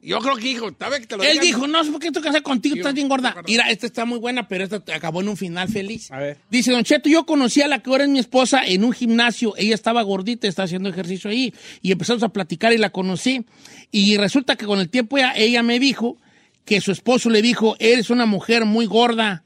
[0.01, 1.45] Yo creo que dijo, ¿sabes que te lo Él digan?
[1.47, 2.75] dijo, no, ¿por qué tú casas contigo?
[2.75, 3.33] Sí, Estás bien gorda.
[3.33, 3.45] gorda.
[3.49, 6.13] Mira, esta está muy buena, pero esta acabó en un final feliz.
[6.13, 6.39] A ver.
[6.49, 9.55] Dice, Don Cheto, yo conocí a la que ahora es mi esposa en un gimnasio.
[9.57, 11.53] Ella estaba gordita, estaba haciendo ejercicio ahí.
[11.83, 13.45] Y empezamos a platicar y la conocí.
[13.91, 16.17] Y resulta que con el tiempo ella, ella me dijo
[16.69, 19.43] que su esposo le dijo, eres una mujer muy gorda.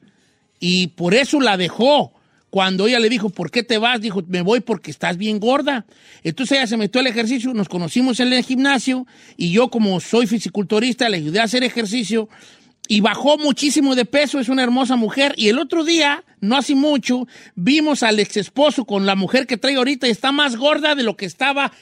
[0.58, 2.12] Y por eso la dejó.
[2.50, 4.00] Cuando ella le dijo, ¿por qué te vas?
[4.00, 5.86] Dijo, me voy porque estás bien gorda.
[6.24, 9.06] Entonces ella se metió al ejercicio, nos conocimos en el gimnasio
[9.36, 12.28] y yo como soy fisiculturista le ayudé a hacer ejercicio
[12.88, 15.32] y bajó muchísimo de peso, es una hermosa mujer.
[15.36, 19.56] Y el otro día, no hace mucho, vimos al ex esposo con la mujer que
[19.56, 21.72] trae ahorita y está más gorda de lo que estaba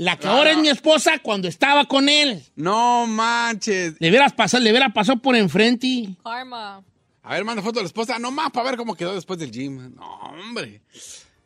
[0.00, 2.42] la que ahora es mi esposa cuando estaba con él.
[2.56, 3.96] No manches.
[3.98, 6.08] Le hubieras pasado, le hubiera pasado por enfrente.
[6.24, 6.82] Karma.
[7.22, 9.94] A ver, manda foto de la esposa, nomás para ver cómo quedó después del gym.
[9.94, 10.80] No, hombre.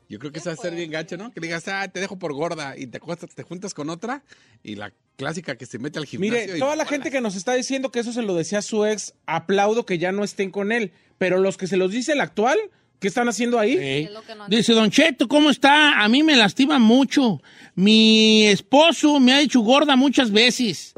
[0.09, 1.33] Yo creo que eso va a ser bien gacho, ¿no?
[1.33, 3.01] Que le digas, ah, te dejo por gorda y te,
[3.35, 4.23] te juntas con otra
[4.62, 6.40] y la clásica que se mete al gimnasio.
[6.40, 6.87] Mire, y toda la ¡hola!
[6.87, 10.12] gente que nos está diciendo que eso se lo decía su ex, aplaudo que ya
[10.12, 10.93] no estén con él.
[11.19, 12.57] Pero los que se los dice el actual,
[13.05, 13.73] ¿qué están haciendo ahí?
[13.73, 14.07] Sí.
[14.07, 16.03] Es lo que no Dice, Don Cheto, ¿cómo está?
[16.03, 17.43] A mí me lastima mucho.
[17.75, 20.95] Mi esposo me ha hecho gorda muchas veces,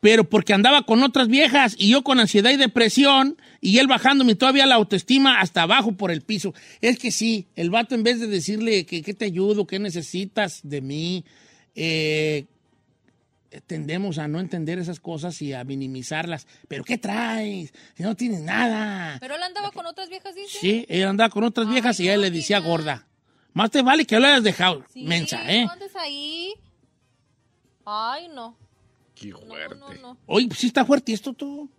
[0.00, 4.34] pero porque andaba con otras viejas y yo con ansiedad y depresión y él bajándome
[4.34, 6.54] todavía la autoestima hasta abajo por el piso.
[6.80, 10.60] Es que sí, el vato en vez de decirle que, que te ayudo, que necesitas
[10.62, 11.22] de mí,
[11.74, 12.46] eh,
[13.66, 16.46] tendemos a no entender esas cosas y a minimizarlas.
[16.68, 17.72] ¿Pero qué traes?
[17.96, 19.18] Si no tienes nada.
[19.20, 20.58] Pero él andaba con otras viejas, dice.
[20.60, 23.06] Sí, ella andaba con otras viejas y no, él le decía gorda.
[23.52, 25.64] Más te vale que lo hayas dejado, Sí, mensa, ¿eh?
[25.64, 26.52] no andes ahí.
[27.84, 28.56] Ay, no.
[29.14, 29.76] Qué No, fuerte.
[29.78, 30.18] no, no.
[30.26, 31.70] Oye, pues sí está fuerte esto tú.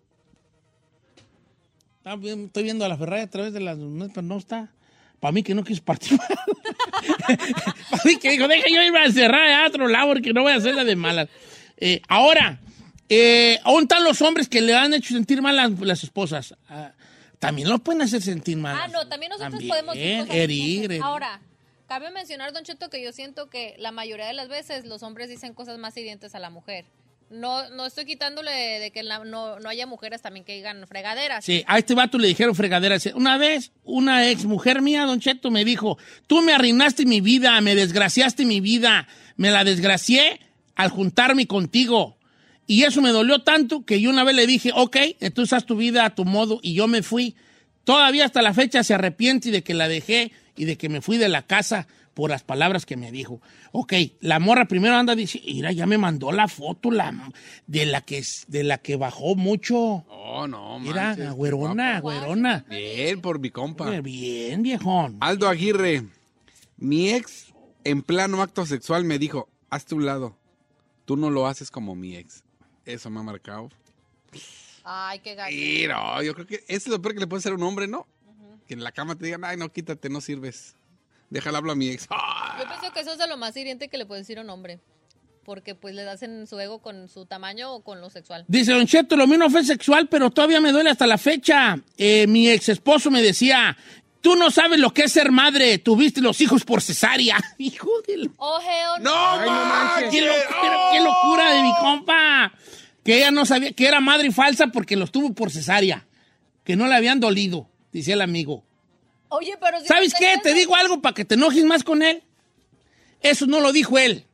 [2.05, 3.77] Estoy viendo a la Ferrari a través de las...
[3.77, 4.71] no, pero no está.
[5.19, 6.27] Para mí que no quiso participar.
[7.89, 10.51] Para mí que dijo, deja yo irme a cerrar a otro lado porque no voy
[10.53, 11.29] a hacer la de malas.
[11.77, 12.59] Eh, ahora,
[13.09, 16.55] eh, ¿dónde están los hombres que le han hecho sentir mal las, las esposas?
[16.69, 16.93] Ah,
[17.39, 18.77] también lo pueden hacer sentir mal.
[18.81, 21.01] Ah, no, también nosotros También, podemos herir, herir.
[21.03, 21.41] Ahora,
[21.87, 25.29] cabe mencionar, Don Cheto, que yo siento que la mayoría de las veces los hombres
[25.29, 26.85] dicen cosas más hirientes a la mujer.
[27.29, 31.43] No, no estoy quitándole de que la- no, no haya mujeres también que digan fregaderas.
[31.43, 32.97] Sí, a este vato le dijeron fregadera.
[33.15, 37.59] Una vez, una ex mujer mía, Don Cheto, me dijo, tú me arruinaste mi vida,
[37.61, 39.07] me desgraciaste mi vida,
[39.37, 40.39] me la desgracié
[40.75, 42.17] al juntarme contigo.
[42.67, 45.75] Y eso me dolió tanto que yo una vez le dije, ok, entonces haz tu
[45.75, 47.35] vida a tu modo y yo me fui.
[47.83, 51.17] Todavía hasta la fecha se arrepiente de que la dejé y de que me fui
[51.17, 53.41] de la casa por las palabras que me dijo.
[53.71, 57.31] Ok, la morra primero anda diciendo, mira, ya me mandó la foto la,
[57.67, 59.77] de, la que, de la que bajó mucho.
[59.77, 62.65] Oh, no, Mira, güerona, güerona.
[62.69, 63.99] Bien, por mi compa.
[63.99, 65.17] Bien, viejón.
[65.19, 66.05] Aldo Aguirre,
[66.77, 70.37] mi ex en plano acto sexual me dijo, hazte un lado,
[71.05, 72.43] tú no lo haces como mi ex.
[72.85, 73.69] Eso me ha marcado.
[74.83, 75.51] Ay, qué gacho.
[75.55, 77.63] Y no, yo creo que eso es lo peor que le puede hacer a un
[77.63, 78.05] hombre, ¿no?
[78.67, 80.75] Que en la cama te digan, ay, no, quítate, no sirves.
[81.29, 82.07] Déjala hablar a mi ex.
[82.09, 84.41] Ah, Yo pienso que eso es de lo más hiriente que le puede decir a
[84.41, 84.79] un hombre.
[85.43, 88.45] Porque pues le das en su ego con su tamaño o con lo sexual.
[88.47, 91.77] Dice Don Cheto, lo mío no fue sexual, pero todavía me duele hasta la fecha.
[91.97, 93.77] Eh, mi ex esposo me decía,
[94.25, 97.37] tú no sabes lo que es ser madre, tuviste los hijos por cesárea.
[97.59, 98.17] Hijo de...
[98.17, 100.09] la- Oh, hell ¡No, Ay, no manches!
[100.09, 102.51] ¡Qué, locura de mi compa!
[103.03, 106.07] Que ella no sabía que era madre falsa porque los tuvo por cesárea.
[106.63, 108.63] Que no le habían dolido, dice el amigo.
[109.29, 110.37] Oye, pero si ¿Sabes no qué?
[110.37, 112.23] te- Te digo algo para que te enojes más con él.
[113.21, 114.25] Eso no lo dijo él.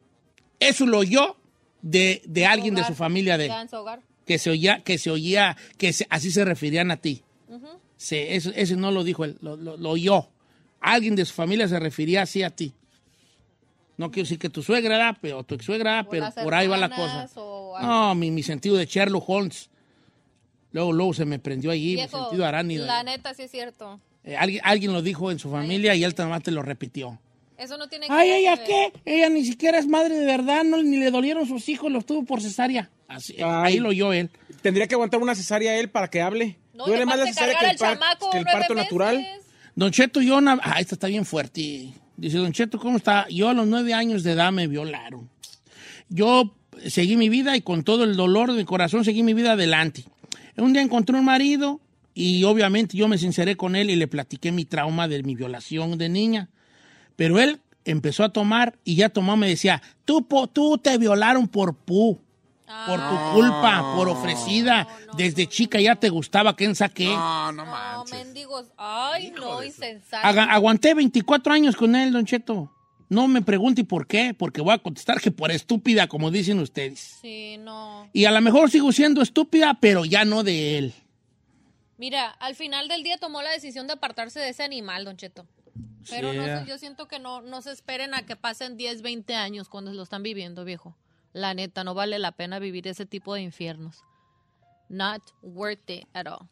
[0.61, 1.35] Eso lo oyó
[1.81, 3.51] de, de alguien de su familia de él.
[3.51, 3.99] Ya en su hogar.
[4.25, 7.23] Que se oía, que se oía, que se- así se referían a ti.
[8.01, 10.27] Sí, eso, eso no lo dijo él, lo, lo- lo oyó.
[10.79, 12.73] Alguien de su familia se refería así a ti.
[13.95, 16.65] No quiero decir que tu suegra era, pero tu ex suegra, O pero por ahí
[16.67, 17.29] va la cosa.
[17.79, 19.69] No, mi, mi sentido de Sherlock Holmes.
[20.71, 22.87] Luego, luego se me prendió allí, mi sentido arácnido.
[22.87, 23.99] La neta, sí es cierto.
[24.23, 27.19] Eh, alguien, alguien lo dijo en su familia y él nomás te lo repitió.
[27.55, 28.91] Eso no tiene que Ay, ¿ella qué?
[29.05, 32.23] Ella ni siquiera es madre de verdad, no, ni le dolieron sus hijos, los tuvo
[32.25, 32.89] por cesárea.
[33.07, 33.73] Así, Ay.
[33.73, 34.31] ahí lo oyó él.
[34.63, 36.57] Tendría que aguantar una cesárea él para que hable.
[36.73, 38.75] No, Duele más la cesárea que el, al par- chamaco que el parto meses.
[38.91, 39.25] natural.
[39.75, 40.37] Don Cheto, yo...
[40.37, 41.93] una- Ah, esta está bien fuerte.
[42.17, 43.27] Dice, Don Cheto, ¿cómo está?
[43.29, 45.29] Yo a los nueve años de edad me violaron.
[46.09, 46.53] Yo
[46.87, 50.03] seguí mi vida y con todo el dolor de mi corazón seguí mi vida adelante.
[50.57, 51.79] Un día encontré un marido
[52.13, 55.97] y obviamente yo me sinceré con él y le platiqué mi trauma de mi violación
[55.97, 56.49] de niña.
[57.15, 61.47] Pero él empezó a tomar y ya tomó, me decía, tú, po- tú te violaron
[61.47, 62.19] por pu,
[62.87, 64.87] por tu culpa, por ofrecida.
[65.17, 67.05] Desde chica ya te gustaba, ¿quién saqué?
[67.05, 68.11] No, no No, manches.
[68.17, 68.67] mendigos.
[68.77, 70.25] Ay, no, insensato.
[70.25, 72.71] Aga- aguanté 24 años con él, Don Cheto.
[73.09, 77.17] No me pregunte por qué, porque voy a contestar que por estúpida, como dicen ustedes.
[77.21, 78.09] Sí, no.
[78.13, 80.93] Y a lo mejor sigo siendo estúpida, pero ya no de él.
[81.97, 85.45] Mira, al final del día tomó la decisión de apartarse de ese animal, Don Cheto.
[86.09, 89.35] Pero no sé, yo siento que no, no se esperen a que pasen 10, 20
[89.35, 90.95] años cuando lo están viviendo, viejo.
[91.33, 94.03] La neta, no vale la pena vivir ese tipo de infiernos.
[94.89, 96.49] Not worth it at all.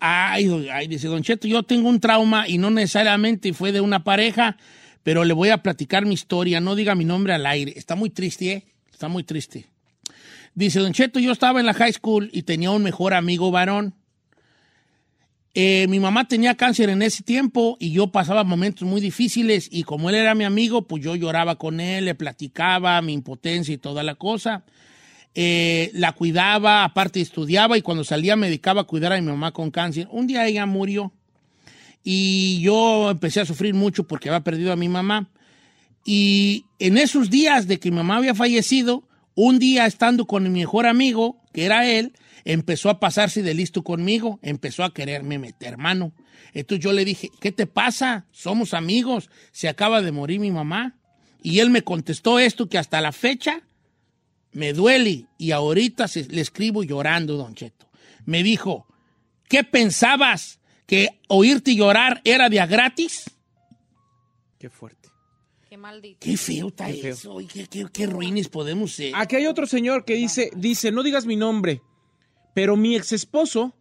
[0.00, 4.04] Ay, ay, dice Don Cheto, yo tengo un trauma y no necesariamente fue de una
[4.04, 4.56] pareja,
[5.02, 6.60] pero le voy a platicar mi historia.
[6.60, 7.72] No diga mi nombre al aire.
[7.76, 8.64] Está muy triste, ¿eh?
[8.92, 9.66] Está muy triste.
[10.54, 13.94] Dice Don Cheto, yo estaba en la high school y tenía un mejor amigo varón.
[15.54, 19.82] Eh, mi mamá tenía cáncer en ese tiempo y yo pasaba momentos muy difíciles y
[19.82, 23.78] como él era mi amigo, pues yo lloraba con él, le platicaba mi impotencia y
[23.78, 24.64] toda la cosa.
[25.34, 29.52] Eh, la cuidaba, aparte estudiaba y cuando salía me dedicaba a cuidar a mi mamá
[29.52, 30.08] con cáncer.
[30.10, 31.12] Un día ella murió
[32.02, 35.28] y yo empecé a sufrir mucho porque había perdido a mi mamá.
[36.04, 40.50] Y en esos días de que mi mamá había fallecido, un día estando con mi
[40.50, 42.12] mejor amigo, que era él,
[42.44, 46.12] empezó a pasarse de listo conmigo, empezó a quererme meter mano.
[46.54, 48.26] Entonces yo le dije, ¿qué te pasa?
[48.32, 50.96] Somos amigos, se acaba de morir mi mamá.
[51.42, 53.62] Y él me contestó esto que hasta la fecha
[54.52, 57.90] me duele y ahorita se- le escribo llorando, don Cheto.
[58.26, 58.86] Me dijo,
[59.48, 60.60] ¿qué pensabas?
[60.86, 63.24] ¿Que oírte llorar era de a gratis?
[64.58, 65.08] Qué fuerte.
[65.68, 66.18] Qué maldito.
[66.20, 67.12] Qué feo está Qué feo.
[67.14, 67.38] eso.
[67.70, 69.12] qué, qué ruines podemos ser.
[69.16, 71.80] Aquí hay otro señor que dice, dice, no digas mi nombre,
[72.54, 73.74] pero mi ex esposo,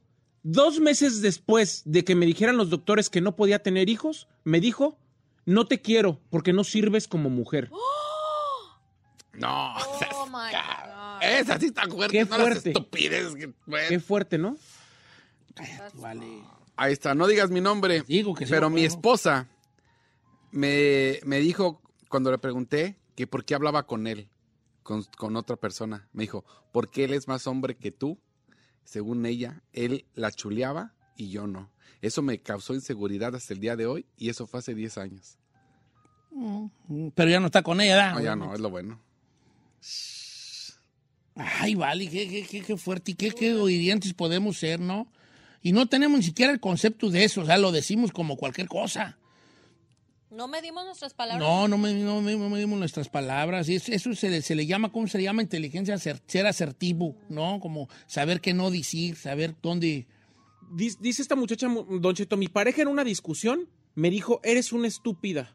[0.43, 4.59] dos meses después de que me dijeran los doctores que no podía tener hijos, me
[4.59, 4.97] dijo,
[5.45, 7.69] no te quiero porque no sirves como mujer.
[9.33, 9.75] No,
[10.13, 11.21] Oh my God.
[11.23, 12.17] esa sí está fuerte.
[12.17, 12.73] Qué no las fuerte.
[12.73, 13.87] que- bueno.
[13.89, 14.57] Qué fuerte, ¿no?
[15.93, 16.43] Vale.
[16.75, 18.01] Ahí está, no digas mi nombre.
[18.07, 19.47] Digo que sí Pero mi esposa
[20.51, 24.27] me, me dijo, cuando le pregunté, que por qué hablaba con él,
[24.83, 26.09] con, con otra persona.
[26.11, 28.19] Me dijo, porque él es más hombre que tú.
[28.83, 31.71] Según ella, él la chuleaba y yo no.
[32.01, 35.37] Eso me causó inseguridad hasta el día de hoy y eso fue hace 10 años.
[37.15, 38.13] Pero ya no está con ella, ¿verdad?
[38.13, 38.99] No, ya no, es lo bueno.
[41.35, 45.11] Ay, vale, qué, qué, qué, qué fuerte y qué, qué hirientes podemos ser, ¿no?
[45.61, 48.67] Y no tenemos ni siquiera el concepto de eso, o sea, lo decimos como cualquier
[48.67, 49.17] cosa.
[50.31, 51.45] No medimos nuestras palabras.
[51.47, 53.67] No, no me- no me- no medimos nuestras palabras.
[53.67, 55.41] Eso se le, se le llama, ¿cómo se le llama?
[55.41, 57.59] Inteligencia, ser asertivo, ¿no?
[57.59, 60.07] Como saber qué no decir, saber dónde...
[60.73, 64.71] Dice, dice esta muchacha, mu- Don Cheto, mi pareja en una discusión me dijo, eres
[64.71, 65.53] una estúpida.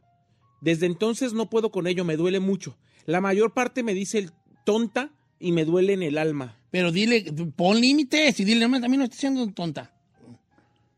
[0.61, 2.77] Desde entonces no puedo con ello, me duele mucho.
[3.07, 4.31] La mayor parte me dice el
[4.67, 6.59] tonta y me duele en el alma.
[6.71, 9.95] Pero dile, pon límites y dile, no, a mí no estoy siendo tonta.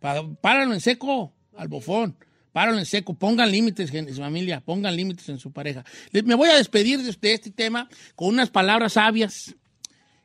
[0.00, 2.16] Páralo en seco, al bofón.
[2.53, 3.14] Páralo en seco.
[3.14, 5.84] Pongan límites en su familia, pongan límites en su pareja.
[6.12, 9.55] Me voy a despedir de de este tema con unas palabras sabias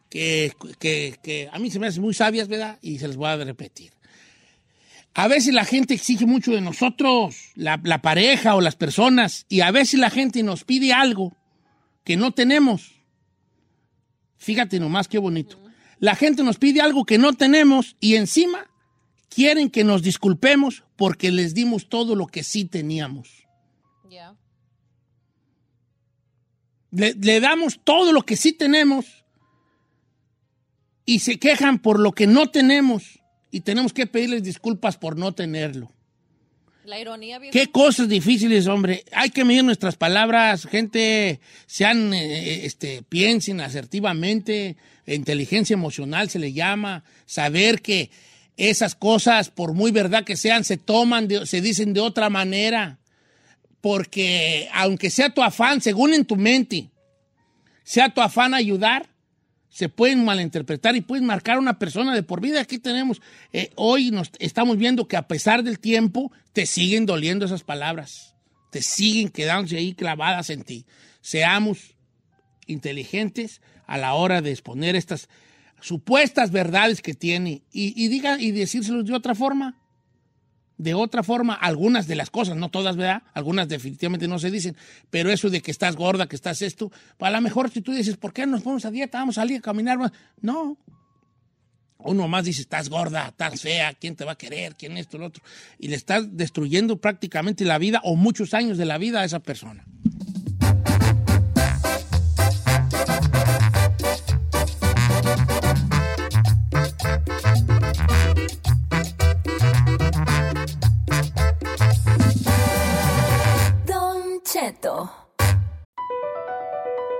[0.09, 2.77] que, que- que a mí se me hacen muy sabias, ¿verdad?
[2.81, 3.91] Y se las voy a repetir.
[5.15, 9.61] A veces la gente exige mucho de nosotros, la, la pareja o las personas, y
[9.61, 11.37] a veces la gente nos pide algo
[12.03, 12.93] que no tenemos.
[14.37, 15.59] Fíjate nomás qué bonito.
[15.99, 18.67] La gente nos pide algo que no tenemos y encima
[19.29, 23.45] quieren que nos disculpemos porque les dimos todo lo que sí teníamos.
[24.09, 24.37] Ya.
[26.91, 29.25] Le, le damos todo lo que sí tenemos
[31.05, 33.19] y se quejan por lo que no tenemos
[33.51, 35.91] y tenemos que pedirles disculpas por no tenerlo.
[36.85, 37.51] La ironía, viejo.
[37.51, 39.03] Qué cosas difíciles, hombre.
[39.11, 41.41] Hay que medir nuestras palabras, gente.
[41.65, 44.77] Sean, eh, este, piensen asertivamente.
[45.05, 47.03] Inteligencia emocional se le llama.
[47.25, 48.09] Saber que
[48.57, 52.99] esas cosas, por muy verdad que sean, se toman, de- se dicen de otra manera.
[53.81, 56.89] Porque aunque sea tu afán, según en tu mente,
[57.83, 59.09] sea tu afán ayudar,
[59.69, 62.61] se pueden malinterpretar y pueden marcar a una persona de por vida.
[62.61, 67.45] Aquí tenemos, eh, hoy nos estamos viendo que a pesar del tiempo, te siguen doliendo
[67.45, 68.35] esas palabras,
[68.71, 70.85] te siguen quedándose ahí clavadas en ti.
[71.21, 71.95] Seamos
[72.67, 75.27] inteligentes a la hora de exponer estas
[75.83, 79.77] supuestas verdades que tiene y, diga y decírselos de otra forma.
[80.77, 83.23] De otra forma, algunas de las cosas, no todas, ¿verdad?
[83.33, 84.75] Algunas definitivamente no se dicen,
[85.11, 88.17] pero eso de que estás gorda, que estás esto, a lo mejor si tú dices,
[88.17, 89.19] ¿por qué no nos ponemos a dieta?
[89.19, 89.99] Vamos a salir a caminar.
[89.99, 90.11] más?".
[90.41, 90.77] No.
[91.99, 94.75] Uno más dice, estás gorda, estás fea, ¿quién te va a querer?
[94.75, 95.43] ¿Quién esto, el otro?
[95.77, 99.39] Y le estás destruyendo prácticamente la vida o muchos años de la vida a esa
[99.39, 99.85] persona.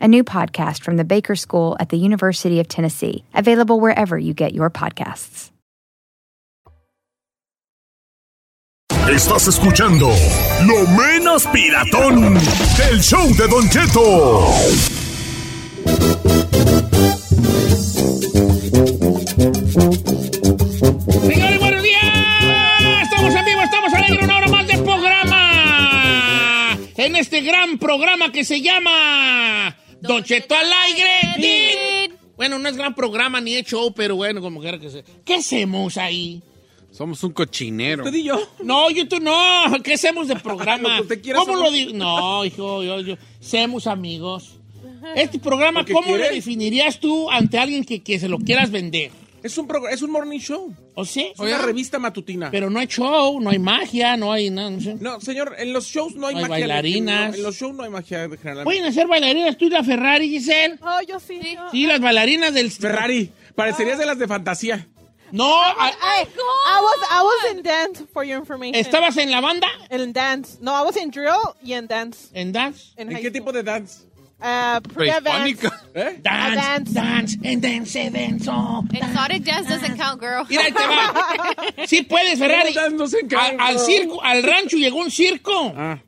[0.00, 4.34] a new podcast from the Baker School at the University of Tennessee, available wherever you
[4.34, 5.50] get your podcasts.
[9.08, 10.08] Estás escuchando
[10.66, 12.34] lo menos piratón
[12.76, 14.52] del show de Don Cheto.
[21.22, 22.02] Señores, buenos días.
[23.02, 26.78] Estamos en vivo, estamos alegres, una hora más de programa.
[26.96, 29.76] En este gran programa que se llama
[30.06, 32.10] Don Cheto al aire.
[32.36, 35.02] Bueno, no es gran programa ni es show, pero bueno, como quiera que sea.
[35.24, 36.42] ¿Qué hacemos ahí?
[36.92, 38.04] Somos un cochinero.
[38.04, 38.38] Usted y yo.
[38.62, 39.34] No, yo tú no.
[39.82, 40.88] ¿Qué hacemos de programa?
[40.90, 41.92] Lo que usted quiera ¿Cómo somos- lo digo?
[41.94, 43.16] No, hijo, yo, yo.
[43.40, 44.52] Seamos amigos.
[45.14, 48.70] Este programa, ¿Lo que ¿cómo lo definirías tú ante alguien que, que se lo quieras
[48.70, 49.10] vender?
[49.46, 50.74] Es un, es un morning show.
[50.94, 51.30] ¿O sí?
[51.32, 52.50] Es una revista matutina.
[52.50, 54.70] Pero no hay show, no hay magia, no hay nada.
[54.70, 54.96] No sé.
[55.00, 56.66] No, señor, en los shows no hay No hay magia.
[56.66, 57.28] bailarinas.
[57.30, 58.64] En, en los shows no hay magia generalmente.
[58.64, 60.78] ¿Pueden hacer bailarinas tú y la Ferrari, Giselle?
[60.82, 61.38] Oh, yo sí.
[61.40, 61.54] Sí.
[61.54, 62.70] yo- Sí, las bailarinas del...
[62.70, 64.88] Ferrari, parecerías de las de fantasía.
[65.32, 65.90] No, I,
[66.22, 68.76] I was I was in dance for your information.
[68.76, 69.66] ¿estabas en la banda?
[69.90, 70.58] in dance.
[70.60, 72.28] No, I was in drill y en dance.
[72.32, 72.92] ¿En dance?
[72.96, 73.32] ¿En high qué school.
[73.32, 74.04] tipo de dance?
[74.38, 74.80] Uh.
[75.94, 76.18] ¿Eh?
[76.22, 76.92] Dance, dance.
[76.92, 78.46] dance, and dance, and dance.
[78.48, 80.44] oh, Exotic dance doesn't count, girl.
[80.48, 81.86] Mira, ahí te va.
[81.86, 82.74] Sí puedes, Ferrari.
[82.74, 83.66] ¿Cómo dance no se A- encarga?
[83.66, 85.72] al circo, al rancho llegó un circo.
[85.74, 85.98] Ah.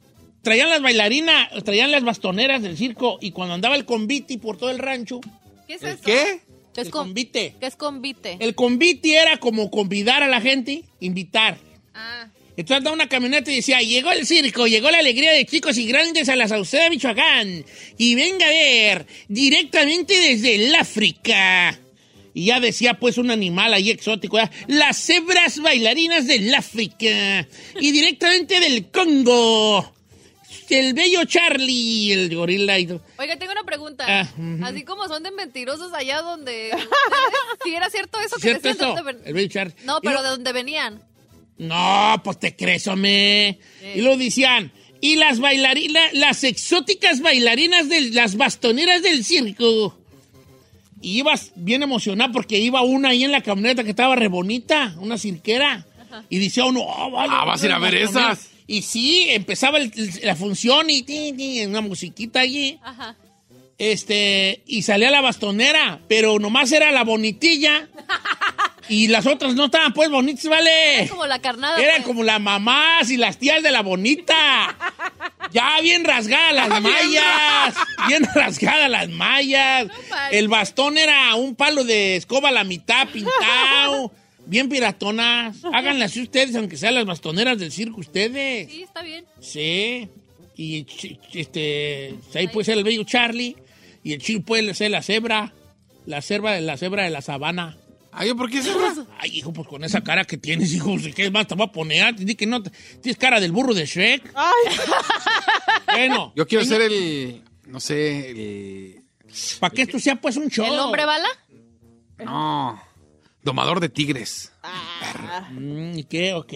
[0.42, 4.70] Traían las bailarinas, traían las bastoneras del circo y cuando andaba el convite por todo
[4.70, 5.20] el rancho,
[5.66, 6.02] ¿Qué es eso?
[6.04, 6.40] ¿Qué?
[6.74, 7.56] ¿Qué es, el convite.
[7.58, 8.36] ¿Qué es convite?
[8.40, 11.58] El convite era como convidar a la gente, invitar.
[11.94, 12.28] Ah,
[12.58, 15.86] Entonces andaba una camioneta y decía, llegó el circo, llegó la alegría de chicos y
[15.86, 17.64] grandes a la Sauceda de Michoacán.
[17.96, 21.78] Y venga a ver, directamente desde el África.
[22.34, 27.46] Y ya decía pues un animal ahí exótico, las cebras bailarinas del África.
[27.80, 29.94] Y directamente del Congo.
[30.68, 33.02] El bello Charlie, el gorila y todo.
[33.18, 34.04] Oiga, tengo una pregunta.
[34.06, 34.28] Ah.
[34.64, 36.70] Así como son de mentirosos allá donde...
[37.64, 38.36] ¿Sí era cierto eso?
[38.36, 39.74] que ¿Cierto decían de dónde ven- El bello Charlie.
[39.84, 41.02] No, pero de dónde venían.
[41.58, 43.58] No, pues te crees, hombre.
[43.94, 44.72] Y lo decían.
[45.00, 49.96] Y las bailarinas, las exóticas bailarinas de las bastoneras del circo.
[51.00, 54.94] Y ibas bien emocionado porque iba una ahí en la camioneta que estaba re bonita,
[54.98, 55.86] una cirquera.
[56.28, 58.48] Y decía uno, oh, vale, Ah, vas a ir a ver esas.
[58.66, 59.92] Y sí, empezaba el-
[60.22, 62.78] la función y una musiquita allí.
[62.82, 63.16] Ajá.
[63.78, 67.88] Este, y salía la bastonera, pero nomás era la bonitilla.
[68.88, 71.06] y las otras no estaban pues bonitas, ¿vale?
[71.08, 71.80] Como la carnada.
[71.80, 72.06] Eran pues.
[72.06, 74.76] como las mamás y las tías de la bonita.
[75.52, 77.74] Ya bien rasgadas las mallas.
[78.06, 79.88] Bien rasgadas las mallas.
[80.30, 84.12] El bastón era un palo de escoba a la mitad pintado.
[84.46, 85.56] Bien piratonas.
[85.72, 88.70] Háganle así ustedes, aunque sean las bastoneras del circo ustedes.
[88.70, 89.24] Sí, está bien.
[89.40, 90.08] Sí.
[90.56, 90.86] Y
[91.34, 93.56] este, ahí puede ser el bello Charlie.
[94.02, 95.52] Y el chino puede ser la cebra.
[96.06, 97.76] La cebra, la cebra de la sabana.
[98.12, 98.92] Ay, ¿por qué cebra?
[99.18, 102.14] Ay, hijo, pues con esa cara que tienes, hijo, ¿qué más te voy a poner?
[102.16, 104.32] Di que no, te- tienes cara del burro de Shrek.
[104.34, 104.76] Ay,
[105.86, 107.42] Bueno, Yo quiero ser el.
[107.66, 109.02] No sé, el.
[109.60, 110.66] para que esto sea pues un show.
[110.66, 111.28] ¿El hombre bala?
[112.24, 112.82] No.
[113.42, 114.52] Domador de tigres.
[115.52, 116.34] Mm, ¿Y qué?
[116.34, 116.52] Ok.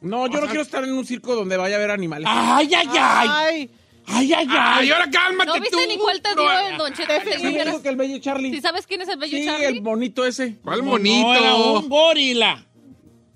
[0.00, 2.26] No, yo no quiero estar en un circo donde vaya a haber animales.
[2.30, 3.28] Ay, ay, ay.
[3.30, 3.70] ay.
[4.12, 4.90] Ay, ay, ¡Ay, ay.
[4.90, 5.82] ahora cálmate ¿No viste tú!
[5.88, 7.12] ni cuál te dio el Don Cheto?
[7.24, 7.66] Sí, me dijeras?
[7.66, 8.50] dijo que el bello Charlie.
[8.52, 9.66] ¿Sí sabes quién es el bello Sí, Charlie?
[9.66, 10.56] el bonito ese.
[10.62, 11.26] ¿Cuál bonito?
[11.28, 12.66] No, era un gorila.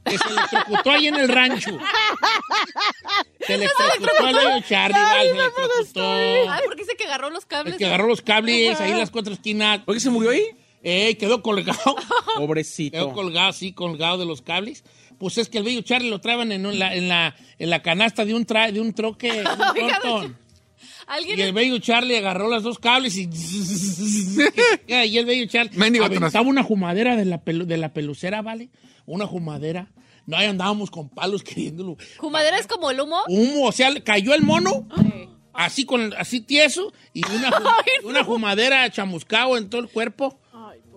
[0.05, 1.77] Que se electrocutó ahí en el rancho.
[3.41, 6.51] Se electrocutó el bello Charlie, vale, se electrocutó.
[6.51, 7.73] Ay, ¿por qué dice que agarró los cables?
[7.75, 9.81] El que agarró los cables ahí en las cuatro esquinas.
[9.87, 10.45] Oye, ¿se murió ahí?
[10.83, 11.79] Ey, quedó colgado.
[11.97, 13.13] Quedó Pobrecito.
[13.13, 14.85] colgado, sí, colgado de los cables.
[15.19, 18.25] Pues es que el bello Charlie lo traban en, la, en, la, en la canasta
[18.25, 20.37] de un, tra- de un troque, de un.
[21.07, 23.29] ¿Alguien Y el bello Charlie agarró las dos cables y...
[24.89, 28.71] y el bello Charlie Mendigo aventaba una jumadera de la, pelu- de la pelucera, ¿vale?
[29.07, 29.89] Una jumadera.
[30.27, 31.97] No, ahí andábamos con palos queriéndolo.
[32.19, 33.19] ¿Jumadera es como el humo?
[33.29, 35.29] Humo, o sea, cayó el mono, Sí.
[35.55, 37.51] así con así tieso, y una,
[38.05, 40.41] una jumadera chamuscado en todo el cuerpo.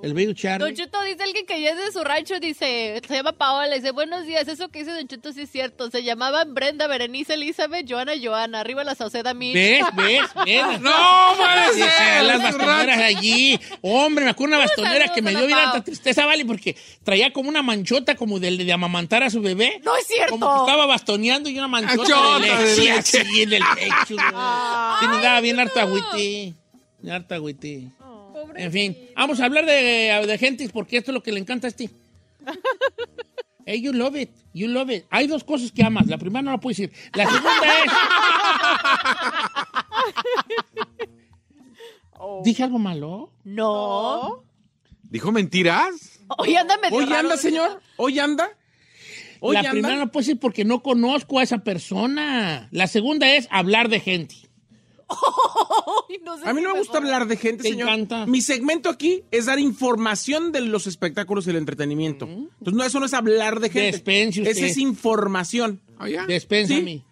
[0.02, 0.74] El bello Don Charlie.
[0.74, 4.26] Cheto dice alguien que ya es de su rancho, dice, se llama Paola, dice, buenos
[4.26, 8.14] días, eso que dice Don Cheto sí es cierto, se llamaban Brenda, Berenice, Elizabeth, Joana,
[8.22, 9.54] Joana, arriba la Sauceda Mil.
[9.54, 9.84] ¿Ves?
[9.95, 10.22] ¿Ves?
[10.45, 10.80] ¿Ves?
[10.82, 10.91] ¡No
[11.36, 13.60] puede Sí, las bastoneras allí.
[13.82, 16.45] Hombre, me acuerdo una bastonera que me dio bien harta tristeza, ¿vale?
[16.45, 19.82] Porque traía como una manchota como de, de amamantar a su bebé.
[19.84, 20.32] No es cierto.
[20.32, 24.16] Como que estaba bastoneando y una manchota de de leche, así en el pecho.
[24.16, 26.54] Sí, me daba bien harta agüite.
[27.02, 27.89] Bien harta agüite.
[28.56, 31.68] En fin, vamos a hablar de, de gentes porque esto es lo que le encanta
[31.68, 31.89] a este.
[33.72, 35.06] Hey, you love it, you love it.
[35.12, 36.08] Hay dos cosas que amas.
[36.08, 36.91] La primera no la puedo decir.
[37.14, 37.91] La segunda es...
[42.43, 43.32] ¿Dije algo malo?
[43.43, 44.43] No.
[45.04, 46.20] ¿Dijo mentiras?
[46.36, 47.80] Hoy anda medio ¿Hoy anda, señor?
[47.97, 48.50] ¿Hoy anda?
[49.39, 49.72] ¿Hoy la anda?
[49.72, 52.70] primera no puedo decir porque no conozco a esa persona.
[52.72, 54.36] La segunda es hablar de gente.
[56.24, 57.14] No sé A mí si no me gusta mejor.
[57.16, 57.88] hablar de gente, Te señor.
[57.89, 58.26] encanta.
[58.26, 62.26] Mi segmento aquí es dar información de los espectáculos y el entretenimiento.
[62.26, 63.91] Entonces, no, eso no es hablar de gente.
[63.97, 64.51] Despense usted.
[64.57, 65.82] Esa es información.
[65.99, 66.26] Oh, ya.
[66.26, 67.03] Despénsame.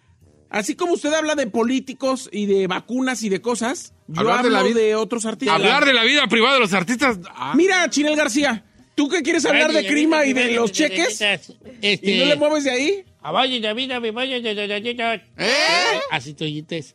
[0.50, 4.56] Así como usted habla de políticos y de vacunas y de cosas, yo Hablar de
[4.56, 5.54] hablo de, otros artistas.
[5.54, 7.18] Hablar de la vida privada de los artistas.
[7.34, 11.20] Ah, Mira, Chinel García, ¿tú qué quieres hablar de crima y de los cheques?
[11.20, 13.04] Este, ¿Y no le mueves de ahí?
[13.20, 15.14] Ah, vaya, ya, vida, me vaya, ya, ya, ya, ya, ya.
[15.36, 16.00] ¿Eh?
[16.10, 16.94] Así te oyites.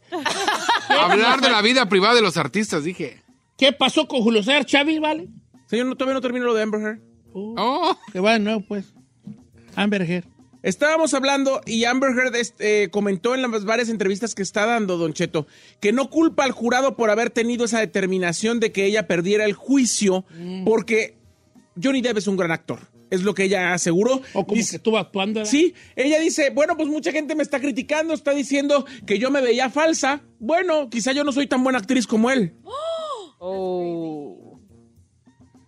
[0.90, 3.22] Hablar de la vida privada de los artistas, dije.
[3.58, 5.28] ¿Qué pasó con Julio César Chávez, vale?
[5.68, 7.00] Señor, no, todavía no termino lo de Amber Heard.
[7.34, 8.94] Oh, Que va de nuevo, pues.
[9.76, 10.26] Amber Heard.
[10.62, 14.98] Estábamos hablando y Amber Heard este, eh, comentó en las varias entrevistas que está dando
[14.98, 15.46] Don Cheto
[15.82, 19.54] que no culpa al jurado por haber tenido esa determinación de que ella perdiera el
[19.54, 20.24] juicio
[20.64, 21.18] porque
[21.82, 22.80] Johnny Depp es un gran actor.
[23.14, 24.22] Es lo que ella aseguró.
[24.34, 25.42] O como Dice- que estuvo actuando.
[25.42, 25.52] ¿verdad?
[25.52, 29.40] Sí, ella dice, bueno, pues mucha gente me está criticando, está diciendo que yo me
[29.42, 30.22] veía falsa.
[30.40, 32.54] Bueno, quizá yo no soy tan buena actriz como él.
[33.46, 34.58] Oh.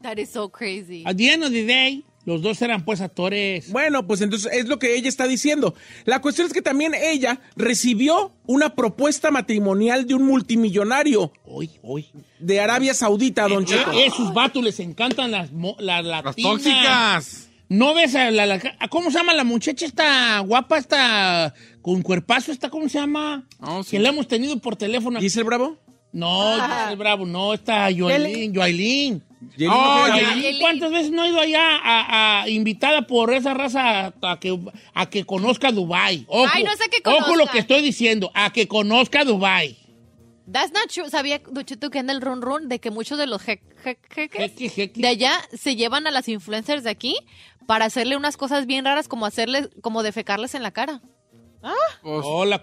[0.01, 1.03] That is so crazy.
[1.05, 3.71] At the end of the day, los dos eran pues actores.
[3.71, 5.75] Bueno, pues entonces es lo que ella está diciendo.
[6.05, 12.07] La cuestión es que también ella recibió una propuesta matrimonial de un multimillonario Hoy, hoy.
[12.39, 13.91] de Arabia Saudita, Don Cheto.
[13.91, 16.51] Eh, esos vatos les encantan las, mo- las las latinas.
[16.51, 17.41] tóxicas.
[17.67, 22.01] ¿No ves a la, la- a- ¿Cómo se llama la muchacha esta guapa, esta con
[22.03, 23.47] cuerpazo, esta, cómo se llama?
[23.59, 23.91] Oh, sí.
[23.91, 25.19] Que la hemos tenido por teléfono.
[25.19, 25.77] ¿Giselle Bravo?
[26.15, 29.23] No, Giselle Bravo, no, esta Joailín, Joailín.
[29.69, 30.05] Oh,
[30.61, 34.57] ¿Cuántas veces no he ido allá a, a- invitada por esa raza a que,
[34.93, 36.25] a que conozca Dubai?
[36.27, 37.35] Ojo, Ay, no sé que Ojo conozca.
[37.37, 39.77] lo que estoy diciendo, a que conozca Dubai.
[40.51, 41.09] That's not true.
[41.09, 43.97] ¿Sabía, Don Cheto, que anda el run run de que muchos de los je- je-
[44.09, 45.01] jeques Jeque, jeque.
[45.01, 47.17] de allá se llevan a las influencers de aquí
[47.67, 51.01] para hacerle unas cosas bien raras como hacerles, como defecarles en la cara?
[52.01, 52.61] Pues, Oh, la.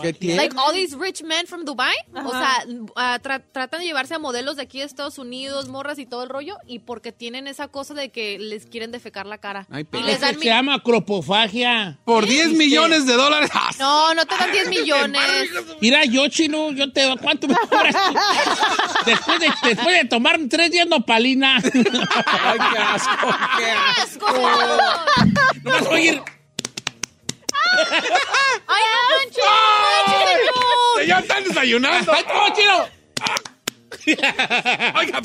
[0.00, 0.36] ¿Qué tiene?
[0.36, 2.64] Like all these rich men from Dubai, o sea,
[2.96, 6.22] ah, tra- tratan de llevarse a modelos de aquí de Estados Unidos, morras y todo
[6.22, 9.66] el rollo, y porque tienen esa cosa de que les quieren defecar la cara.
[9.70, 11.98] Ay, y pero- les Se dan mi- llama cropofagia.
[12.04, 13.50] por 10 millones de dólares.
[13.54, 13.70] ¡ah!
[13.78, 15.20] No, no te dan 10 millones.
[15.80, 18.14] Mira, yo, chino, yo te ¿cuánto me cobras tú?
[19.10, 21.56] después, de, después de tomar tres días nopalina.
[21.56, 23.28] Ay, qué asco,
[23.58, 23.70] qué
[24.02, 24.26] asco.
[24.26, 24.38] ¡Asco!
[25.64, 26.22] no vas a oír.
[28.66, 29.44] ¡Ay, no manches!
[29.44, 31.06] ¡No manches, señor!
[31.06, 32.12] ¡Ya están desayunando!
[32.12, 33.02] ¡Ay, chino!
[34.98, 35.20] Oiga,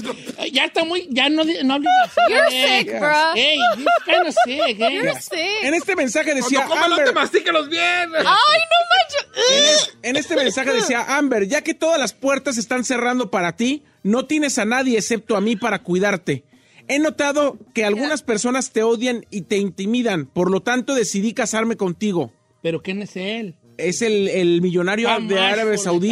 [0.51, 1.89] Ya está muy, ya no, no hables.
[2.29, 3.33] You're sick, bro.
[3.35, 4.93] Hey, this kind of sick, eh.
[4.93, 5.63] You're sick.
[5.63, 7.81] En este mensaje decía cuando no te Amber, mastíquelos bien.
[8.15, 9.95] ¡Ay, no manches!
[10.01, 14.25] en este mensaje decía Amber, ya que todas las puertas están cerrando para ti, no
[14.25, 16.43] tienes a nadie excepto a mí para cuidarte.
[16.87, 21.75] He notado que algunas personas te odian y te intimidan, por lo tanto decidí casarme
[21.75, 22.31] contigo.
[22.67, 23.55] ¿Pero quién es él?
[23.77, 26.11] Es el, el millonario de Árabe Saudí.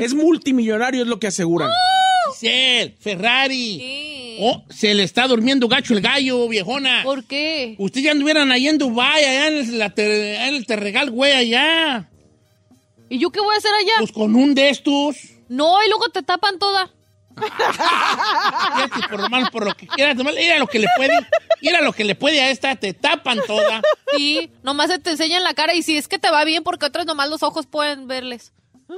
[0.00, 1.70] Es multimillonario, es lo que aseguran.
[2.32, 3.78] Es él, Ferrari.
[3.78, 4.36] Sí.
[4.40, 7.02] Oh, se le está durmiendo gacho el gallo, viejona.
[7.04, 7.74] ¿Por qué?
[7.76, 11.32] Ustedes ya anduvieran ahí en Dubái, allá en el, la ter- en el Terregal, güey,
[11.34, 12.08] allá.
[13.10, 13.92] ¿Y yo qué voy a hacer allá?
[13.98, 15.16] Pues con un de estos.
[15.50, 16.90] No, y luego te tapan toda.
[17.36, 21.14] Fíjate, por lo malo, por lo que quieras, mira lo que le puede,
[21.62, 23.82] mira lo que le puede a esta, te tapan toda.
[24.16, 26.86] Sí, nomás se te enseñan la cara y si es que te va bien porque
[26.86, 28.52] otros nomás los ojos pueden verles.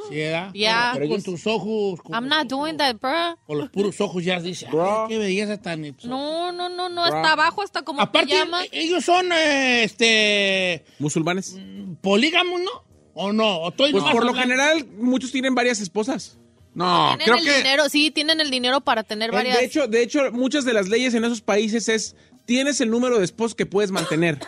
[0.09, 0.51] ¿Sí, ¿verdad?
[0.55, 0.93] Ya.
[0.95, 2.01] Pero con tus ojos.
[2.01, 3.39] Con, I'm not doing that, bro.
[3.47, 5.07] con los puros ojos ya dice, Bro.
[5.09, 5.83] qué belleza tan...
[6.05, 8.62] No, no, no, no, hasta abajo, hasta como Aparte, pijama.
[8.72, 11.59] ellos son, eh, este, Musulmanes.
[12.01, 12.70] polígamos, ¿no?
[13.14, 13.57] ¿O no?
[13.59, 16.39] ¿O estoy Pues por lo general, muchos tienen varias esposas.
[16.75, 17.57] No, Tienen creo el que.
[17.59, 19.59] dinero, sí, tienen el dinero para tener Eh, varias.
[19.59, 22.16] De hecho, de hecho, muchas de las leyes en esos países es
[22.47, 24.39] tienes el número de esposos que puedes mantener.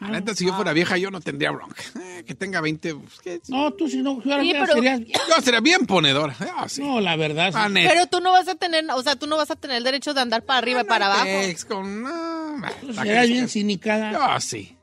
[0.00, 1.82] La neta, si yo fuera vieja, yo no tendría bronca.
[2.00, 2.94] Eh, que tenga 20.
[2.94, 3.40] pues, ¿qué?
[3.48, 5.00] No, tú si no fueras Sí, vieja, pero- serías...
[5.28, 6.36] Yo sería bien ponedora.
[6.56, 6.82] Ah, sí.
[6.82, 7.52] No, la verdad.
[7.52, 7.74] sí.
[7.74, 10.14] Pero tú no vas a tener, o sea, tú no vas a tener el derecho
[10.14, 11.26] de andar para arriba y para abajo.
[11.66, 12.02] Con.
[12.04, 14.12] No, Tú serás bien cinicada.
[14.34, 14.76] Ah, sí.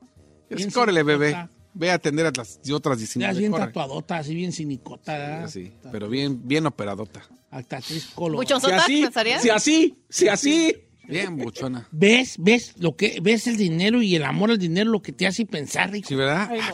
[0.74, 1.47] Córrele, bebé.
[1.78, 3.39] Ve a atender a las otras Serás 19.
[3.39, 3.65] bien corre.
[3.65, 5.49] tatuadota, así bien cinicota, ¿verdad?
[5.49, 7.21] Sí, pero bien, bien operadota.
[7.51, 8.38] Hasta actriz color.
[8.38, 9.41] Muchos Si ¿Sotas así, pensarías?
[9.41, 10.76] si así, si así.
[11.07, 11.88] Bien buchona.
[11.91, 12.36] ¿Ves?
[12.39, 15.45] ¿Ves lo que ves el dinero y el amor al dinero lo que te hace
[15.45, 16.07] pensar, rico?
[16.07, 16.47] Sí, ¿verdad?
[16.49, 16.71] Ay, Ah,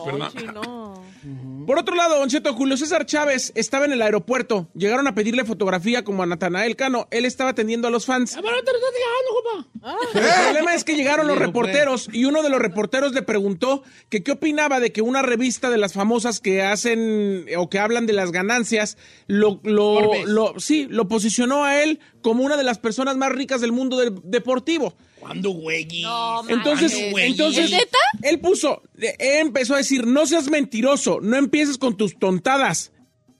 [0.54, 0.81] no,
[1.66, 4.68] Por otro lado, Don Cheto, Julio César Chávez estaba en el aeropuerto.
[4.74, 7.06] Llegaron a pedirle fotografía como a Natanael Cano.
[7.10, 8.36] Él estaba atendiendo a los fans.
[8.36, 10.08] Ah, pero te lo estás dejando, compa.
[10.12, 13.82] Pero el problema es que llegaron los reporteros y uno de los reporteros le preguntó
[14.08, 18.06] que qué opinaba de que una revista de las famosas que hacen o que hablan
[18.06, 18.96] de las ganancias
[19.26, 23.72] lo, lo- sí, lo posicionó a él como una de las personas más ricas del
[23.72, 24.94] mundo del deportivo.
[25.22, 25.86] ¿Cuándo, güey?
[26.02, 27.30] No, Entonces, güey.
[27.30, 27.98] entonces ¿Es neta?
[28.22, 32.90] él puso, él empezó a decir, no seas mentiroso, no empieces con tus tontadas,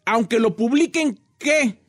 [0.05, 1.81] aunque lo publiquen, ¿qué?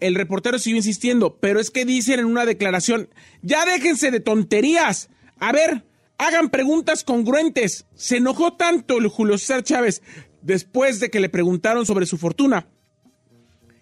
[0.00, 3.10] El reportero siguió insistiendo, pero es que dicen en una declaración,
[3.42, 5.84] ya déjense de tonterías, a ver,
[6.16, 7.86] hagan preguntas congruentes.
[7.94, 10.00] Se enojó tanto el Julio César Chávez
[10.40, 12.68] después de que le preguntaron sobre su fortuna,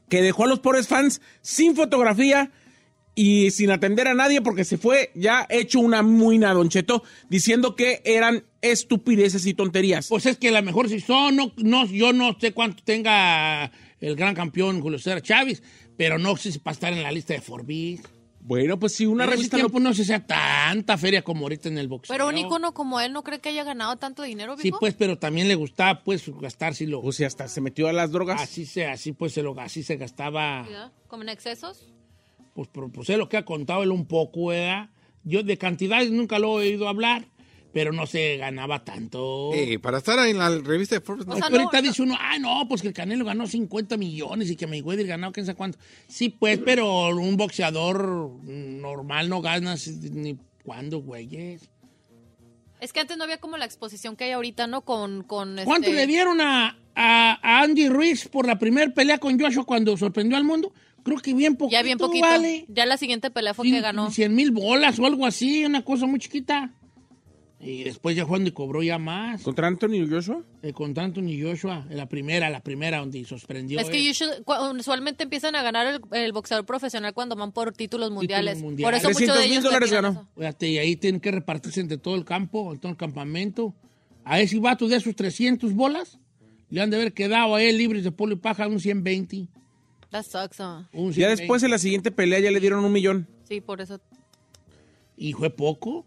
[0.09, 2.51] que dejó a los pobres fans sin fotografía
[3.15, 7.77] y sin atender a nadie porque se fue ya hecho una muina, Don Cheto, diciendo
[7.77, 10.09] que eran estupideces y tonterías.
[10.09, 13.71] Pues es que a lo mejor si son, no, no, yo no sé cuánto tenga
[14.01, 15.63] el gran campeón Julio César Chávez,
[15.97, 18.01] pero no sé si para estar en la lista de Forbes.
[18.45, 21.79] Bueno, pues si una revista lo- tiempo no se sea tanta feria como ahorita en
[21.79, 22.13] el boxeo.
[22.13, 24.81] Pero un icono como él no cree que haya ganado tanto dinero, Sí, viejo?
[24.81, 27.01] pues, pero también le gustaba, pues, gastárselo.
[27.03, 28.43] O sea, hasta se metió a las drogas.
[28.43, 30.67] Así se, así pues, se lo, así se gastaba.
[31.07, 31.87] ¿Como en excesos?
[32.55, 34.91] Pues, por, pues es lo que ha contado él un poco, ¿verdad?
[35.25, 37.25] Yo de cantidades nunca lo he oído hablar,
[37.73, 39.51] pero no se ganaba tanto.
[39.55, 41.35] Eh, para estar en la revista de Forbes, no.
[41.35, 44.51] O sea, no- ahorita dice uno, ah, no, pues que el Canelo ganó 50 millones
[44.51, 45.79] y que Mayweather ganó quién sabe cuánto.
[46.09, 49.77] Sí, pues, pero un boxeador normal no gana
[50.11, 51.71] ni cuándo, güeyes.
[52.81, 54.81] Es que antes no había como la exposición que hay ahorita, ¿no?
[54.83, 59.19] Con, con ¿Cuánto este- le dieron a, a- a Andy Ruiz por la primera pelea
[59.19, 60.73] con Joshua cuando sorprendió al mundo?
[61.05, 62.27] Creo que bien poquito, Ya bien poquito.
[62.27, 62.65] vale.
[62.69, 64.11] Ya la siguiente pelea fue que ganó.
[64.11, 66.73] 100 mil bolas o algo así, una cosa muy chiquita.
[67.65, 69.43] Y después ya cuando cobró ya más.
[69.43, 70.43] ¿Contra Anthony Joshua?
[70.63, 73.79] Eh, contra Anthony Joshua, en la primera, la primera donde sorprendió.
[73.79, 74.13] Es que
[74.77, 78.61] usualmente empiezan a ganar el, el boxeador profesional cuando van por títulos mundiales.
[78.61, 78.85] mundiales.
[78.85, 80.29] Por eso muchos 300 de mil ellos dólares ganó.
[80.37, 83.77] Fíjate, y ahí tienen que repartirse entre todo el campo, en todo el campamento.
[84.25, 86.19] A ese vato de esos 300 bolas,
[86.69, 89.47] le han de haber quedado a él libres de polo y paja un 120.
[90.13, 90.85] That sucks, huh?
[90.93, 91.37] Un Ya 120.
[91.43, 93.27] después en la siguiente pelea ya le dieron un millón.
[93.49, 94.01] Sí, por eso.
[95.17, 96.05] Y fue poco.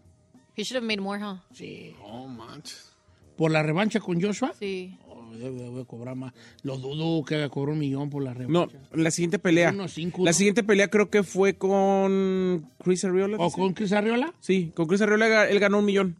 [0.56, 1.38] He should have made more, huh?
[1.52, 1.94] Sí.
[2.00, 2.92] No manches.
[3.36, 4.96] Por la revancha con Joshua, Sí.
[5.08, 6.32] oh, debe, debe cobrar más.
[6.62, 8.78] Lo dudo que haya cobrado un millón por la No, revancha.
[8.94, 9.70] la siguiente pelea.
[9.72, 10.34] Unos cinco, La ¿no?
[10.34, 13.36] siguiente pelea creo que fue con Chris Arreola.
[13.38, 13.56] ¿O ¿sí?
[13.56, 14.32] con Chris Arriola?
[14.40, 16.16] Sí, con Chris Arreola ga- él ganó un millón.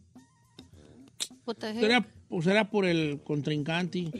[1.45, 1.79] What the heck?
[1.79, 4.11] Será, pues será por el contrincante.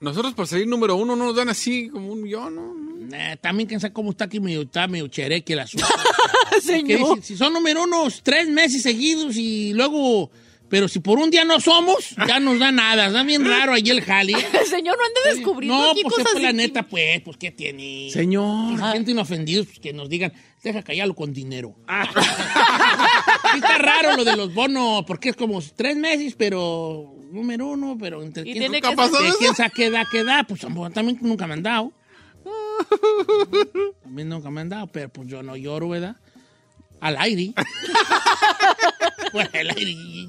[0.00, 2.74] Nosotros por salir número uno no nos dan así como un millón, ¿no?
[3.10, 5.86] Nah, también quién sabe cómo está aquí medio, está medio chereque el asunto.
[6.54, 10.30] Dicen, si son número unos tres meses seguidos y luego
[10.68, 13.08] Pero si por un día no somos, ya nos da nada.
[13.08, 14.34] Está bien raro ahí el jali.
[14.34, 16.56] El señor no anda descubriendo No, aquí pues cosas es la así.
[16.56, 18.08] neta, pues, pues, ¿qué tiene?
[18.12, 18.76] Señor.
[18.76, 20.32] Si se sienten ofendidos, pues que nos digan,
[20.62, 21.74] deja callarlo con dinero.
[23.52, 27.96] Sí está raro lo de los bonos, porque es como tres meses, pero número uno,
[27.98, 29.54] pero entre Y quién, tiene ¿Nunca que pasó de quién
[30.10, 31.92] qué pues también nunca me han dado.
[34.02, 36.16] También nunca me han dado, pero pues yo no lloro, ¿verdad?
[37.00, 37.52] Al aire.
[39.32, 40.28] bueno, al aire.